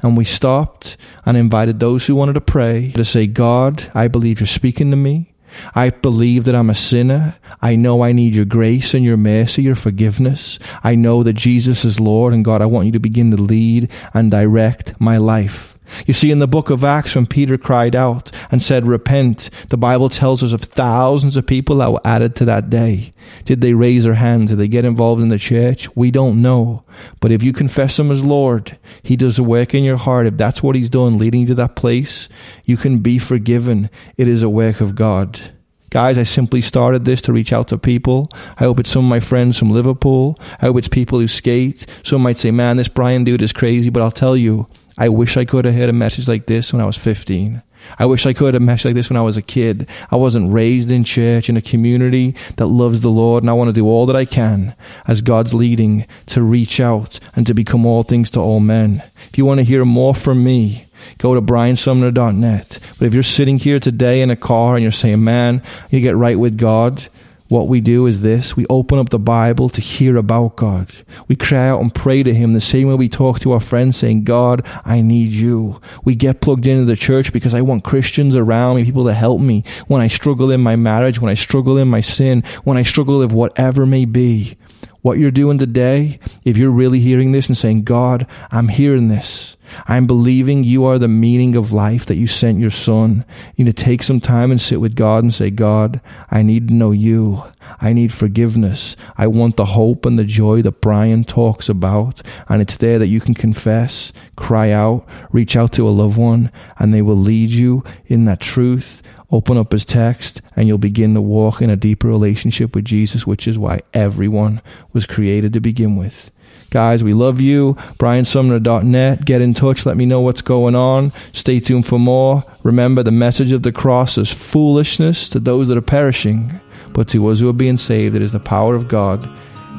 [0.04, 4.40] And we stopped and invited those who wanted to pray to say, God, I believe
[4.40, 5.31] you're speaking to me.
[5.76, 7.36] I believe that I'm a sinner.
[7.62, 10.60] I know I need your grace and your mercy, your forgiveness.
[10.84, 13.90] I know that Jesus is Lord, and God, I want you to begin to lead
[14.14, 15.71] and direct my life.
[16.06, 19.78] You see, in the book of Acts, when Peter cried out and said, Repent, the
[19.78, 23.14] Bible tells us of thousands of people that were added to that day.
[23.46, 24.50] Did they raise their hands?
[24.50, 25.94] Did they get involved in the church?
[25.96, 26.84] We don't know.
[27.20, 30.28] But if you confess Him as Lord, He does a work in your heart.
[30.28, 32.30] If that's what He's done, leading you to that place,
[32.66, 33.90] you can be forgiven.
[34.18, 35.52] It is a work of God.
[35.92, 38.30] Guys, I simply started this to reach out to people.
[38.58, 40.40] I hope it's some of my friends from Liverpool.
[40.62, 41.86] I hope it's people who skate.
[42.02, 44.68] Some might say, man, this Brian dude is crazy, but I'll tell you,
[45.02, 47.64] I wish I could have had a message like this when I was 15.
[47.98, 49.88] I wish I could have a message like this when I was a kid.
[50.12, 53.70] I wasn't raised in church in a community that loves the Lord, and I want
[53.70, 54.76] to do all that I can
[55.08, 59.02] as God's leading to reach out and to become all things to all men.
[59.30, 60.86] If you want to hear more from me,
[61.18, 62.80] go to briansumner.net.
[63.00, 66.16] But if you're sitting here today in a car and you're saying, man, you get
[66.16, 67.08] right with God,
[67.52, 70.90] what we do is this we open up the Bible to hear about God.
[71.28, 73.98] We cry out and pray to Him the same way we talk to our friends
[73.98, 75.82] saying, God, I need you.
[76.06, 79.42] We get plugged into the church because I want Christians around me, people to help
[79.42, 82.84] me when I struggle in my marriage, when I struggle in my sin, when I
[82.84, 84.56] struggle with whatever may be.
[85.02, 89.58] What you're doing today, if you're really hearing this and saying, God, I'm hearing this.
[89.88, 93.26] I'm believing you are the meaning of life, that you sent your son.
[93.56, 96.68] You need to take some time and sit with God and say, God, I need
[96.68, 97.44] to know you.
[97.80, 98.96] I need forgiveness.
[99.18, 102.22] I want the hope and the joy that Brian talks about.
[102.50, 106.52] And it's there that you can confess, cry out, reach out to a loved one,
[106.78, 111.14] and they will lead you in that truth open up his text and you'll begin
[111.14, 114.62] to walk in a deeper relationship with Jesus, which is why everyone
[114.94, 116.32] was created to begin with.
[116.70, 117.74] Guys, we love you.
[118.00, 119.26] BrianSumner.net.
[119.26, 119.86] Get in touch.
[119.86, 121.12] Let me know what's going on.
[121.34, 122.44] Stay tuned for more.
[122.64, 126.60] Remember, the message of the cross is foolishness to those that are perishing,
[126.94, 129.28] but to us who are being saved, it is the power of God.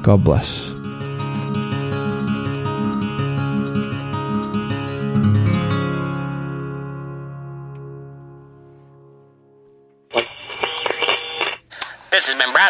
[0.03, 0.82] God bless.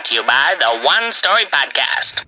[0.03, 2.25] Brought to you by the One Story Podcast.